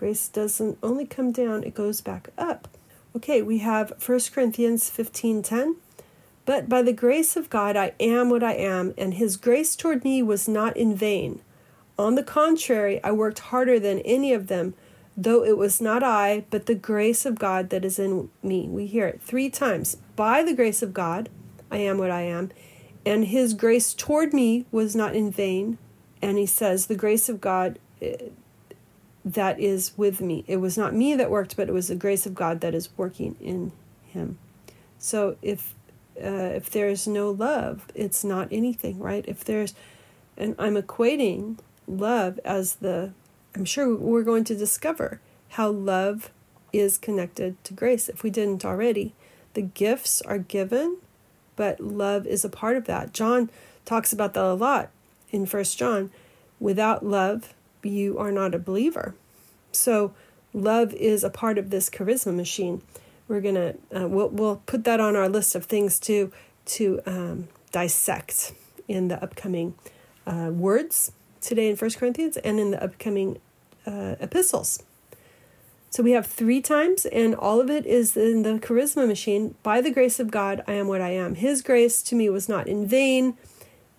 Grace 0.00 0.28
doesn't 0.28 0.78
only 0.82 1.04
come 1.04 1.30
down, 1.30 1.62
it 1.62 1.74
goes 1.74 2.00
back 2.00 2.30
up. 2.38 2.68
Okay, 3.14 3.42
we 3.42 3.58
have 3.58 3.92
1 3.98 4.32
Corinthians 4.32 4.88
15:10. 4.88 5.76
But 6.46 6.70
by 6.70 6.80
the 6.80 6.94
grace 6.94 7.36
of 7.36 7.50
God 7.50 7.76
I 7.76 7.92
am 8.00 8.30
what 8.30 8.42
I 8.42 8.54
am, 8.54 8.94
and 8.96 9.12
his 9.12 9.36
grace 9.36 9.76
toward 9.76 10.02
me 10.02 10.22
was 10.22 10.48
not 10.48 10.74
in 10.74 10.94
vain. 10.94 11.42
On 11.98 12.14
the 12.14 12.22
contrary, 12.22 12.98
I 13.04 13.12
worked 13.12 13.40
harder 13.50 13.78
than 13.78 13.98
any 13.98 14.32
of 14.32 14.46
them, 14.46 14.72
though 15.18 15.44
it 15.44 15.58
was 15.58 15.82
not 15.82 16.02
I, 16.02 16.44
but 16.48 16.64
the 16.64 16.74
grace 16.74 17.26
of 17.26 17.38
God 17.38 17.68
that 17.68 17.84
is 17.84 17.98
in 17.98 18.30
me. 18.42 18.68
We 18.68 18.86
hear 18.86 19.06
it 19.06 19.20
three 19.20 19.50
times. 19.50 19.98
By 20.16 20.42
the 20.42 20.54
grace 20.54 20.82
of 20.82 20.94
God, 20.94 21.28
I 21.70 21.76
am 21.76 21.98
what 21.98 22.10
I 22.10 22.22
am, 22.22 22.52
and 23.04 23.26
his 23.26 23.52
grace 23.52 23.92
toward 23.92 24.32
me 24.32 24.64
was 24.72 24.96
not 24.96 25.14
in 25.14 25.30
vain. 25.30 25.76
And 26.22 26.38
he 26.38 26.46
says, 26.46 26.86
the 26.86 26.96
grace 26.96 27.28
of 27.28 27.42
God 27.42 27.78
eh, 28.00 28.30
that 29.24 29.60
is 29.60 29.92
with 29.96 30.20
me. 30.20 30.44
It 30.46 30.58
was 30.58 30.78
not 30.78 30.94
me 30.94 31.14
that 31.16 31.30
worked, 31.30 31.56
but 31.56 31.68
it 31.68 31.72
was 31.72 31.88
the 31.88 31.94
grace 31.94 32.26
of 32.26 32.34
God 32.34 32.60
that 32.60 32.74
is 32.74 32.88
working 32.96 33.36
in 33.40 33.72
him. 34.06 34.38
So 34.98 35.36
if 35.42 35.74
uh, 36.22 36.52
if 36.54 36.68
there 36.68 36.88
is 36.88 37.06
no 37.06 37.30
love, 37.30 37.86
it's 37.94 38.22
not 38.22 38.48
anything, 38.50 38.98
right? 38.98 39.24
If 39.26 39.42
there's, 39.42 39.74
and 40.36 40.54
I'm 40.58 40.76
equating 40.76 41.58
love 41.86 42.38
as 42.44 42.74
the, 42.76 43.12
I'm 43.54 43.64
sure 43.64 43.96
we're 43.96 44.22
going 44.22 44.44
to 44.44 44.56
discover 44.56 45.20
how 45.50 45.70
love 45.70 46.30
is 46.72 46.98
connected 46.98 47.62
to 47.64 47.72
grace 47.74 48.08
if 48.08 48.22
we 48.22 48.30
didn't 48.30 48.64
already. 48.64 49.14
The 49.54 49.62
gifts 49.62 50.20
are 50.22 50.38
given, 50.38 50.98
but 51.56 51.80
love 51.80 52.26
is 52.26 52.44
a 52.44 52.50
part 52.50 52.76
of 52.76 52.84
that. 52.84 53.14
John 53.14 53.50
talks 53.84 54.12
about 54.12 54.34
that 54.34 54.44
a 54.44 54.54
lot 54.54 54.90
in 55.30 55.46
First 55.46 55.78
John. 55.78 56.10
Without 56.58 57.04
love, 57.04 57.54
you 57.82 58.18
are 58.18 58.32
not 58.32 58.54
a 58.54 58.58
believer. 58.58 59.14
So 59.72 60.12
love 60.52 60.92
is 60.94 61.24
a 61.24 61.30
part 61.30 61.58
of 61.58 61.70
this 61.70 61.88
charisma 61.88 62.34
machine. 62.34 62.82
We're 63.28 63.40
gonna 63.40 63.74
uh, 63.94 64.08
we'll 64.08 64.28
we'll 64.28 64.62
put 64.66 64.84
that 64.84 65.00
on 65.00 65.16
our 65.16 65.28
list 65.28 65.54
of 65.54 65.66
things 65.66 65.98
to 66.00 66.32
to 66.66 67.00
um, 67.06 67.48
dissect 67.72 68.52
in 68.88 69.08
the 69.08 69.22
upcoming 69.22 69.74
uh, 70.26 70.50
words 70.52 71.12
today 71.40 71.70
in 71.70 71.76
First 71.76 71.98
Corinthians 71.98 72.36
and 72.38 72.58
in 72.58 72.72
the 72.72 72.82
upcoming 72.82 73.38
uh, 73.86 74.16
epistles. 74.20 74.82
So 75.90 76.04
we 76.04 76.12
have 76.12 76.26
three 76.26 76.60
times, 76.60 77.04
and 77.06 77.34
all 77.34 77.60
of 77.60 77.68
it 77.68 77.84
is 77.84 78.16
in 78.16 78.42
the 78.42 78.60
charisma 78.60 79.08
machine. 79.08 79.56
By 79.64 79.80
the 79.80 79.90
grace 79.90 80.20
of 80.20 80.30
God, 80.30 80.62
I 80.68 80.74
am 80.74 80.86
what 80.86 81.00
I 81.00 81.10
am. 81.10 81.34
His 81.34 81.62
grace 81.62 82.00
to 82.02 82.14
me 82.14 82.30
was 82.30 82.48
not 82.48 82.68
in 82.68 82.86
vain, 82.86 83.36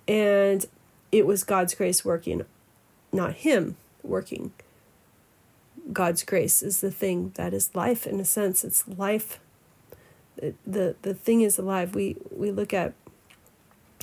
and 0.08 0.66
it 1.12 1.26
was 1.26 1.44
God's 1.44 1.76
grace 1.76 2.06
working 2.06 2.46
not 3.12 3.34
him 3.34 3.76
working. 4.04 4.52
God's 5.92 6.24
grace 6.24 6.62
is 6.62 6.82
the 6.82 6.92
thing 6.92 7.32
that 7.36 7.54
is 7.54 7.76
life 7.76 8.06
in 8.06 8.20
a 8.20 8.26
sense. 8.26 8.64
It's 8.64 8.88
life. 8.88 9.40
The, 10.66 10.96
the, 11.02 11.14
thing 11.14 11.42
is 11.42 11.58
alive. 11.58 11.94
We, 11.94 12.18
we 12.32 12.52
look 12.52 12.74
at 12.74 12.94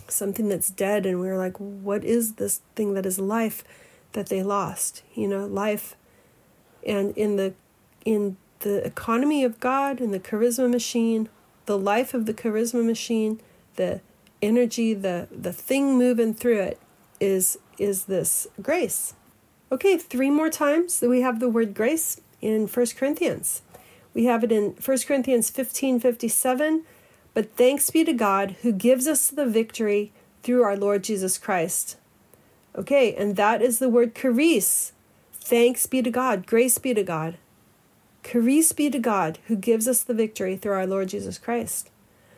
something 0.08 0.48
that's 0.48 0.70
dead 0.70 1.06
and 1.06 1.20
we're 1.20 1.38
like, 1.38 1.56
what 1.56 2.04
is 2.04 2.34
this 2.34 2.60
thing 2.74 2.94
that 2.94 3.06
is 3.06 3.18
life 3.18 3.64
that 4.12 4.28
they 4.28 4.42
lost? 4.42 5.02
You 5.14 5.28
know, 5.28 5.46
life. 5.46 5.96
And 6.86 7.16
in 7.16 7.36
the, 7.36 7.54
in 8.04 8.36
the 8.60 8.84
economy 8.84 9.44
of 9.44 9.58
God, 9.60 10.00
in 10.00 10.10
the 10.10 10.20
charisma 10.20 10.70
machine, 10.70 11.28
the 11.66 11.78
life 11.78 12.14
of 12.14 12.26
the 12.26 12.34
charisma 12.34 12.84
machine, 12.84 13.40
the 13.76 14.00
energy, 14.40 14.94
the, 14.94 15.28
the 15.30 15.52
thing 15.52 15.98
moving 15.98 16.34
through 16.34 16.60
it 16.60 16.80
is 17.20 17.58
is 17.78 18.04
this 18.04 18.46
grace. 18.60 19.14
Okay, 19.70 19.96
three 19.96 20.30
more 20.30 20.50
times 20.50 21.00
that 21.00 21.08
we 21.08 21.20
have 21.20 21.40
the 21.40 21.48
word 21.48 21.74
grace 21.74 22.20
in 22.40 22.66
1 22.66 22.86
Corinthians. 22.96 23.62
We 24.14 24.24
have 24.24 24.42
it 24.42 24.52
in 24.52 24.76
1 24.84 24.98
Corinthians 25.06 25.50
15 25.50 26.00
57. 26.00 26.84
But 27.34 27.54
thanks 27.54 27.90
be 27.90 28.04
to 28.04 28.12
God 28.12 28.56
who 28.62 28.72
gives 28.72 29.06
us 29.06 29.30
the 29.30 29.46
victory 29.46 30.12
through 30.42 30.62
our 30.62 30.76
Lord 30.76 31.04
Jesus 31.04 31.38
Christ. 31.38 31.96
Okay, 32.74 33.14
and 33.14 33.36
that 33.36 33.62
is 33.62 33.78
the 33.78 33.88
word 33.88 34.14
charis. 34.14 34.92
Thanks 35.32 35.86
be 35.86 36.02
to 36.02 36.10
God. 36.10 36.46
Grace 36.46 36.78
be 36.78 36.94
to 36.94 37.02
God. 37.02 37.38
Charis 38.24 38.72
be 38.72 38.90
to 38.90 38.98
God 38.98 39.38
who 39.46 39.56
gives 39.56 39.86
us 39.86 40.02
the 40.02 40.14
victory 40.14 40.56
through 40.56 40.72
our 40.72 40.86
Lord 40.86 41.10
Jesus 41.10 41.38
Christ. 41.38 41.90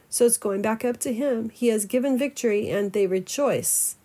So 0.08 0.26
it's 0.26 0.38
going 0.38 0.60
back 0.60 0.84
up 0.84 0.98
to 1.00 1.12
Him. 1.12 1.50
He 1.50 1.68
has 1.68 1.86
given 1.86 2.18
victory 2.18 2.68
and 2.68 2.92
they 2.92 3.06
rejoice. 3.06 3.96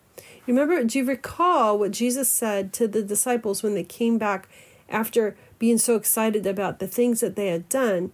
Remember, 0.46 0.82
do 0.84 0.98
you 0.98 1.04
recall 1.04 1.78
what 1.78 1.90
Jesus 1.90 2.28
said 2.28 2.72
to 2.74 2.86
the 2.86 3.02
disciples 3.02 3.62
when 3.62 3.74
they 3.74 3.84
came 3.84 4.16
back 4.16 4.48
after 4.88 5.36
being 5.58 5.78
so 5.78 5.96
excited 5.96 6.46
about 6.46 6.78
the 6.78 6.86
things 6.86 7.20
that 7.20 7.34
they 7.34 7.48
had 7.48 7.68
done? 7.68 8.12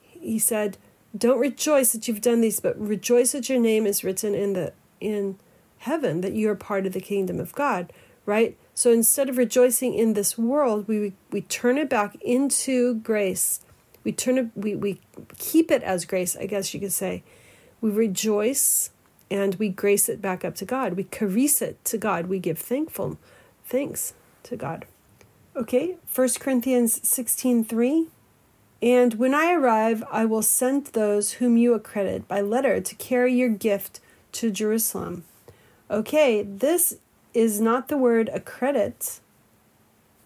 He 0.00 0.38
said, 0.38 0.78
Don't 1.16 1.40
rejoice 1.40 1.92
that 1.92 2.06
you've 2.06 2.20
done 2.20 2.40
these, 2.40 2.60
but 2.60 2.78
rejoice 2.80 3.32
that 3.32 3.48
your 3.48 3.58
name 3.58 3.86
is 3.86 4.04
written 4.04 4.34
in 4.34 4.52
the 4.52 4.72
in 5.00 5.38
heaven, 5.78 6.20
that 6.20 6.32
you 6.32 6.48
are 6.48 6.54
part 6.54 6.86
of 6.86 6.92
the 6.92 7.00
kingdom 7.00 7.40
of 7.40 7.52
God, 7.54 7.92
right? 8.24 8.56
So 8.72 8.92
instead 8.92 9.28
of 9.28 9.36
rejoicing 9.36 9.94
in 9.94 10.14
this 10.14 10.38
world, 10.38 10.86
we 10.86 11.14
we 11.32 11.40
turn 11.42 11.78
it 11.78 11.90
back 11.90 12.14
into 12.22 12.94
grace. 12.96 13.60
We 14.04 14.12
turn 14.12 14.38
it 14.38 14.46
we, 14.54 14.76
we 14.76 15.00
keep 15.38 15.72
it 15.72 15.82
as 15.82 16.04
grace, 16.04 16.36
I 16.36 16.46
guess 16.46 16.72
you 16.72 16.78
could 16.78 16.92
say. 16.92 17.24
We 17.80 17.90
rejoice 17.90 18.90
and 19.32 19.54
we 19.54 19.70
grace 19.70 20.10
it 20.10 20.20
back 20.20 20.44
up 20.44 20.54
to 20.56 20.66
God. 20.66 20.92
We 20.92 21.04
caress 21.04 21.62
it 21.62 21.82
to 21.86 21.96
God. 21.96 22.26
We 22.26 22.38
give 22.38 22.58
thankful 22.58 23.16
thanks 23.64 24.12
to 24.42 24.56
God. 24.56 24.84
Okay, 25.56 25.96
1 26.14 26.28
Corinthians 26.38 27.00
16 27.08 27.64
3. 27.64 28.08
And 28.82 29.14
when 29.14 29.32
I 29.32 29.54
arrive, 29.54 30.04
I 30.12 30.26
will 30.26 30.42
send 30.42 30.88
those 30.88 31.34
whom 31.34 31.56
you 31.56 31.72
accredit 31.72 32.28
by 32.28 32.42
letter 32.42 32.78
to 32.82 32.94
carry 32.96 33.32
your 33.32 33.48
gift 33.48 34.00
to 34.32 34.50
Jerusalem. 34.50 35.24
Okay, 35.90 36.42
this 36.42 36.98
is 37.32 37.58
not 37.58 37.88
the 37.88 37.96
word 37.96 38.28
accredit. 38.34 39.20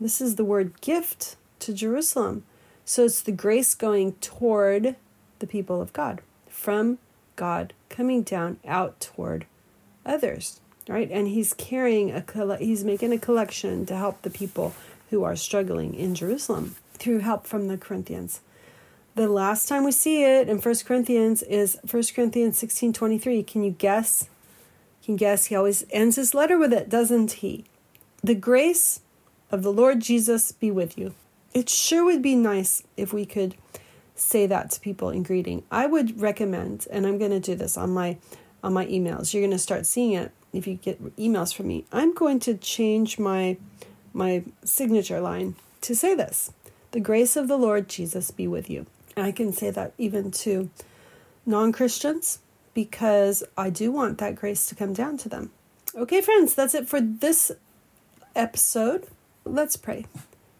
This 0.00 0.20
is 0.20 0.34
the 0.34 0.44
word 0.44 0.80
gift 0.80 1.36
to 1.60 1.72
Jerusalem. 1.72 2.42
So 2.84 3.04
it's 3.04 3.20
the 3.20 3.30
grace 3.30 3.76
going 3.76 4.14
toward 4.14 4.96
the 5.38 5.46
people 5.46 5.80
of 5.80 5.92
God, 5.92 6.22
from 6.48 6.98
God, 7.36 7.72
coming 7.88 8.22
down 8.22 8.58
out 8.66 9.00
toward 9.00 9.46
others, 10.04 10.60
right? 10.88 11.10
And 11.10 11.28
he's 11.28 11.52
carrying 11.52 12.10
a 12.10 12.56
he's 12.56 12.84
making 12.84 13.12
a 13.12 13.18
collection 13.18 13.86
to 13.86 13.96
help 13.96 14.22
the 14.22 14.30
people 14.30 14.74
who 15.10 15.22
are 15.22 15.36
struggling 15.36 15.94
in 15.94 16.14
Jerusalem 16.14 16.76
through 16.94 17.18
help 17.20 17.46
from 17.46 17.68
the 17.68 17.78
Corinthians. 17.78 18.40
The 19.14 19.28
last 19.28 19.68
time 19.68 19.84
we 19.84 19.92
see 19.92 20.24
it 20.24 20.48
in 20.48 20.58
1 20.58 20.74
Corinthians 20.84 21.42
is 21.44 21.78
1 21.90 22.02
Corinthians 22.14 22.58
16 22.58 22.92
23. 22.92 23.42
Can 23.42 23.62
you 23.62 23.70
guess? 23.70 24.28
Can 25.04 25.14
you 25.14 25.18
guess? 25.18 25.46
He 25.46 25.54
always 25.54 25.86
ends 25.90 26.16
his 26.16 26.34
letter 26.34 26.58
with 26.58 26.72
it, 26.72 26.88
doesn't 26.88 27.32
he? 27.32 27.64
The 28.22 28.34
grace 28.34 29.00
of 29.50 29.62
the 29.62 29.72
Lord 29.72 30.00
Jesus 30.00 30.52
be 30.52 30.70
with 30.70 30.98
you. 30.98 31.14
It 31.54 31.70
sure 31.70 32.04
would 32.04 32.20
be 32.20 32.34
nice 32.34 32.82
if 32.96 33.12
we 33.12 33.24
could 33.24 33.54
say 34.16 34.46
that 34.46 34.70
to 34.72 34.80
people 34.80 35.10
in 35.10 35.22
greeting. 35.22 35.62
I 35.70 35.86
would 35.86 36.20
recommend, 36.20 36.86
and 36.90 37.06
I'm 37.06 37.18
going 37.18 37.30
to 37.30 37.40
do 37.40 37.54
this 37.54 37.76
on 37.76 37.90
my 37.90 38.18
on 38.62 38.72
my 38.72 38.86
emails. 38.86 39.32
You're 39.32 39.42
going 39.42 39.50
to 39.52 39.58
start 39.58 39.86
seeing 39.86 40.12
it 40.12 40.32
if 40.52 40.66
you 40.66 40.74
get 40.74 41.16
emails 41.16 41.54
from 41.54 41.68
me. 41.68 41.84
I'm 41.92 42.14
going 42.14 42.40
to 42.40 42.54
change 42.54 43.18
my 43.18 43.56
my 44.12 44.44
signature 44.64 45.20
line 45.20 45.54
to 45.82 45.94
say 45.94 46.14
this. 46.14 46.52
The 46.92 47.00
grace 47.00 47.36
of 47.36 47.48
the 47.48 47.58
Lord 47.58 47.88
Jesus 47.88 48.30
be 48.30 48.48
with 48.48 48.70
you. 48.70 48.86
And 49.16 49.26
I 49.26 49.32
can 49.32 49.52
say 49.52 49.70
that 49.70 49.92
even 49.98 50.30
to 50.32 50.70
non-Christians 51.44 52.40
because 52.74 53.44
I 53.56 53.70
do 53.70 53.92
want 53.92 54.18
that 54.18 54.34
grace 54.34 54.66
to 54.66 54.74
come 54.74 54.92
down 54.92 55.16
to 55.18 55.28
them. 55.28 55.50
Okay, 55.94 56.20
friends, 56.20 56.54
that's 56.54 56.74
it 56.74 56.88
for 56.88 57.00
this 57.00 57.52
episode. 58.34 59.06
Let's 59.44 59.76
pray. 59.76 60.06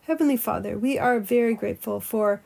Heavenly 0.02 0.36
Father, 0.36 0.78
we 0.78 0.98
are 0.98 1.18
very 1.18 1.54
grateful 1.54 2.00
for 2.00 2.40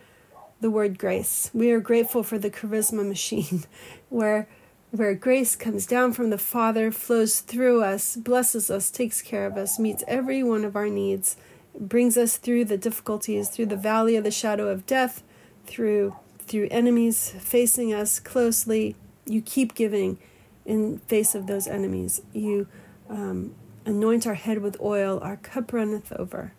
the 0.60 0.70
word 0.70 0.98
grace. 0.98 1.50
We 1.54 1.70
are 1.70 1.80
grateful 1.80 2.22
for 2.22 2.38
the 2.38 2.50
charisma 2.50 3.06
machine 3.06 3.64
where 4.08 4.48
where 4.90 5.14
grace 5.14 5.54
comes 5.54 5.86
down 5.86 6.12
from 6.12 6.30
the 6.30 6.38
Father, 6.38 6.90
flows 6.90 7.40
through 7.40 7.80
us, 7.80 8.16
blesses 8.16 8.72
us, 8.72 8.90
takes 8.90 9.22
care 9.22 9.46
of 9.46 9.56
us, 9.56 9.78
meets 9.78 10.02
every 10.08 10.42
one 10.42 10.64
of 10.64 10.74
our 10.74 10.88
needs, 10.88 11.36
brings 11.78 12.16
us 12.16 12.36
through 12.38 12.64
the 12.64 12.76
difficulties, 12.76 13.48
through 13.48 13.66
the 13.66 13.76
valley 13.76 14.16
of 14.16 14.24
the 14.24 14.32
shadow 14.32 14.66
of 14.66 14.86
death, 14.86 15.22
through 15.64 16.16
through 16.40 16.66
enemies 16.72 17.32
facing 17.38 17.94
us 17.94 18.18
closely. 18.18 18.96
You 19.26 19.40
keep 19.40 19.74
giving 19.74 20.18
in 20.66 20.98
face 20.98 21.36
of 21.36 21.46
those 21.46 21.68
enemies. 21.68 22.20
You 22.32 22.66
um, 23.08 23.54
anoint 23.86 24.26
our 24.26 24.34
head 24.34 24.58
with 24.58 24.80
oil, 24.80 25.20
our 25.22 25.36
cup 25.36 25.72
runneth 25.72 26.12
over. 26.12 26.52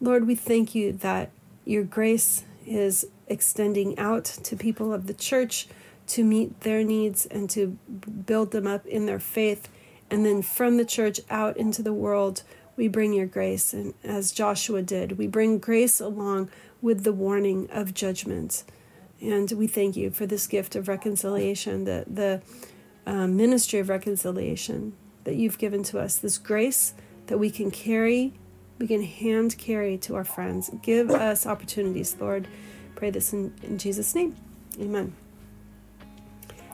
Lord, 0.00 0.26
we 0.26 0.34
thank 0.34 0.74
you 0.74 0.92
that 0.92 1.30
your 1.64 1.84
grace 1.84 2.44
is 2.66 3.06
extending 3.26 3.98
out 3.98 4.24
to 4.24 4.56
people 4.56 4.92
of 4.92 5.06
the 5.06 5.14
church 5.14 5.68
to 6.08 6.24
meet 6.24 6.60
their 6.60 6.84
needs 6.84 7.26
and 7.26 7.50
to 7.50 7.78
build 8.26 8.52
them 8.52 8.66
up 8.66 8.86
in 8.86 9.06
their 9.06 9.18
faith. 9.18 9.68
And 10.10 10.24
then 10.24 10.42
from 10.42 10.76
the 10.76 10.84
church 10.84 11.20
out 11.28 11.56
into 11.56 11.82
the 11.82 11.92
world, 11.92 12.42
we 12.76 12.88
bring 12.88 13.12
your 13.12 13.26
grace. 13.26 13.72
And 13.72 13.94
as 14.04 14.32
Joshua 14.32 14.82
did, 14.82 15.18
we 15.18 15.26
bring 15.26 15.58
grace 15.58 16.00
along 16.00 16.50
with 16.80 17.04
the 17.04 17.12
warning 17.12 17.68
of 17.70 17.94
judgment. 17.94 18.64
And 19.20 19.50
we 19.52 19.66
thank 19.66 19.96
you 19.96 20.10
for 20.10 20.26
this 20.26 20.46
gift 20.46 20.76
of 20.76 20.88
reconciliation, 20.88 21.84
the, 21.84 22.04
the 22.06 22.42
uh, 23.06 23.26
ministry 23.26 23.80
of 23.80 23.88
reconciliation 23.88 24.92
that 25.24 25.34
you've 25.34 25.58
given 25.58 25.82
to 25.84 25.98
us, 25.98 26.16
this 26.16 26.38
grace 26.38 26.94
that 27.26 27.38
we 27.38 27.50
can 27.50 27.70
carry, 27.70 28.34
we 28.78 28.86
can 28.86 29.02
hand 29.02 29.56
carry 29.58 29.96
to 29.98 30.14
our 30.14 30.24
friends. 30.24 30.70
Give 30.82 31.10
us 31.10 31.46
opportunities, 31.46 32.16
Lord. 32.20 32.46
Pray 32.96 33.10
this 33.10 33.32
in, 33.32 33.54
in 33.62 33.78
Jesus' 33.78 34.14
name. 34.14 34.34
Amen. 34.80 35.14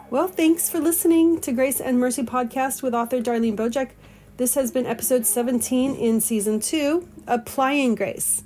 Well, 0.08 0.28
thanks 0.28 0.70
for 0.70 0.78
listening 0.78 1.40
to 1.40 1.52
Grace 1.52 1.80
and 1.80 1.98
Mercy 1.98 2.22
podcast 2.22 2.82
with 2.82 2.94
author 2.94 3.20
Darlene 3.20 3.56
Bojek. 3.56 3.90
This 4.36 4.54
has 4.54 4.70
been 4.70 4.86
episode 4.86 5.26
17 5.26 5.94
in 5.94 6.20
season 6.20 6.60
2, 6.60 7.08
Applying 7.26 7.94
Grace. 7.94 8.44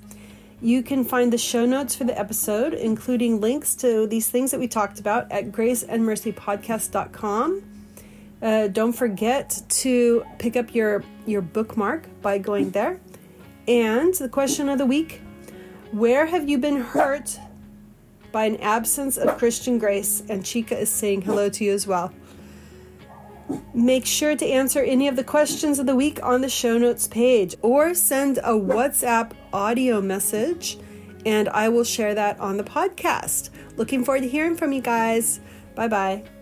You 0.60 0.82
can 0.82 1.04
find 1.04 1.32
the 1.32 1.38
show 1.38 1.66
notes 1.66 1.94
for 1.94 2.04
the 2.04 2.18
episode, 2.18 2.72
including 2.72 3.40
links 3.40 3.74
to 3.76 4.06
these 4.06 4.28
things 4.28 4.50
that 4.52 4.60
we 4.60 4.68
talked 4.68 5.00
about, 5.00 5.30
at 5.30 5.52
graceandmercypodcast.com. 5.52 7.62
Uh, 8.42 8.68
don't 8.68 8.92
forget 8.92 9.62
to 9.68 10.24
pick 10.38 10.56
up 10.56 10.74
your, 10.74 11.04
your 11.26 11.42
bookmark 11.42 12.06
by 12.22 12.38
going 12.38 12.70
there. 12.70 13.00
And 13.68 14.14
the 14.14 14.28
question 14.28 14.68
of 14.68 14.78
the 14.78 14.86
week 14.86 15.20
Where 15.92 16.26
have 16.26 16.48
you 16.48 16.58
been 16.58 16.76
hurt 16.76 17.38
by 18.32 18.44
an 18.44 18.56
absence 18.56 19.16
of 19.16 19.38
Christian 19.38 19.78
grace, 19.78 20.22
and 20.28 20.44
Chica 20.44 20.78
is 20.78 20.90
saying 20.90 21.22
hello 21.22 21.48
to 21.48 21.64
you 21.64 21.72
as 21.72 21.86
well. 21.86 22.12
Make 23.74 24.06
sure 24.06 24.34
to 24.34 24.46
answer 24.46 24.82
any 24.82 25.08
of 25.08 25.16
the 25.16 25.24
questions 25.24 25.78
of 25.78 25.86
the 25.86 25.94
week 25.94 26.18
on 26.22 26.40
the 26.40 26.48
show 26.48 26.78
notes 26.78 27.06
page 27.06 27.54
or 27.62 27.94
send 27.94 28.38
a 28.38 28.52
WhatsApp 28.52 29.32
audio 29.52 30.00
message, 30.00 30.78
and 31.24 31.48
I 31.50 31.68
will 31.68 31.84
share 31.84 32.14
that 32.14 32.38
on 32.40 32.56
the 32.56 32.64
podcast. 32.64 33.50
Looking 33.76 34.04
forward 34.04 34.22
to 34.22 34.28
hearing 34.28 34.56
from 34.56 34.72
you 34.72 34.80
guys. 34.82 35.40
Bye 35.74 35.88
bye. 35.88 36.35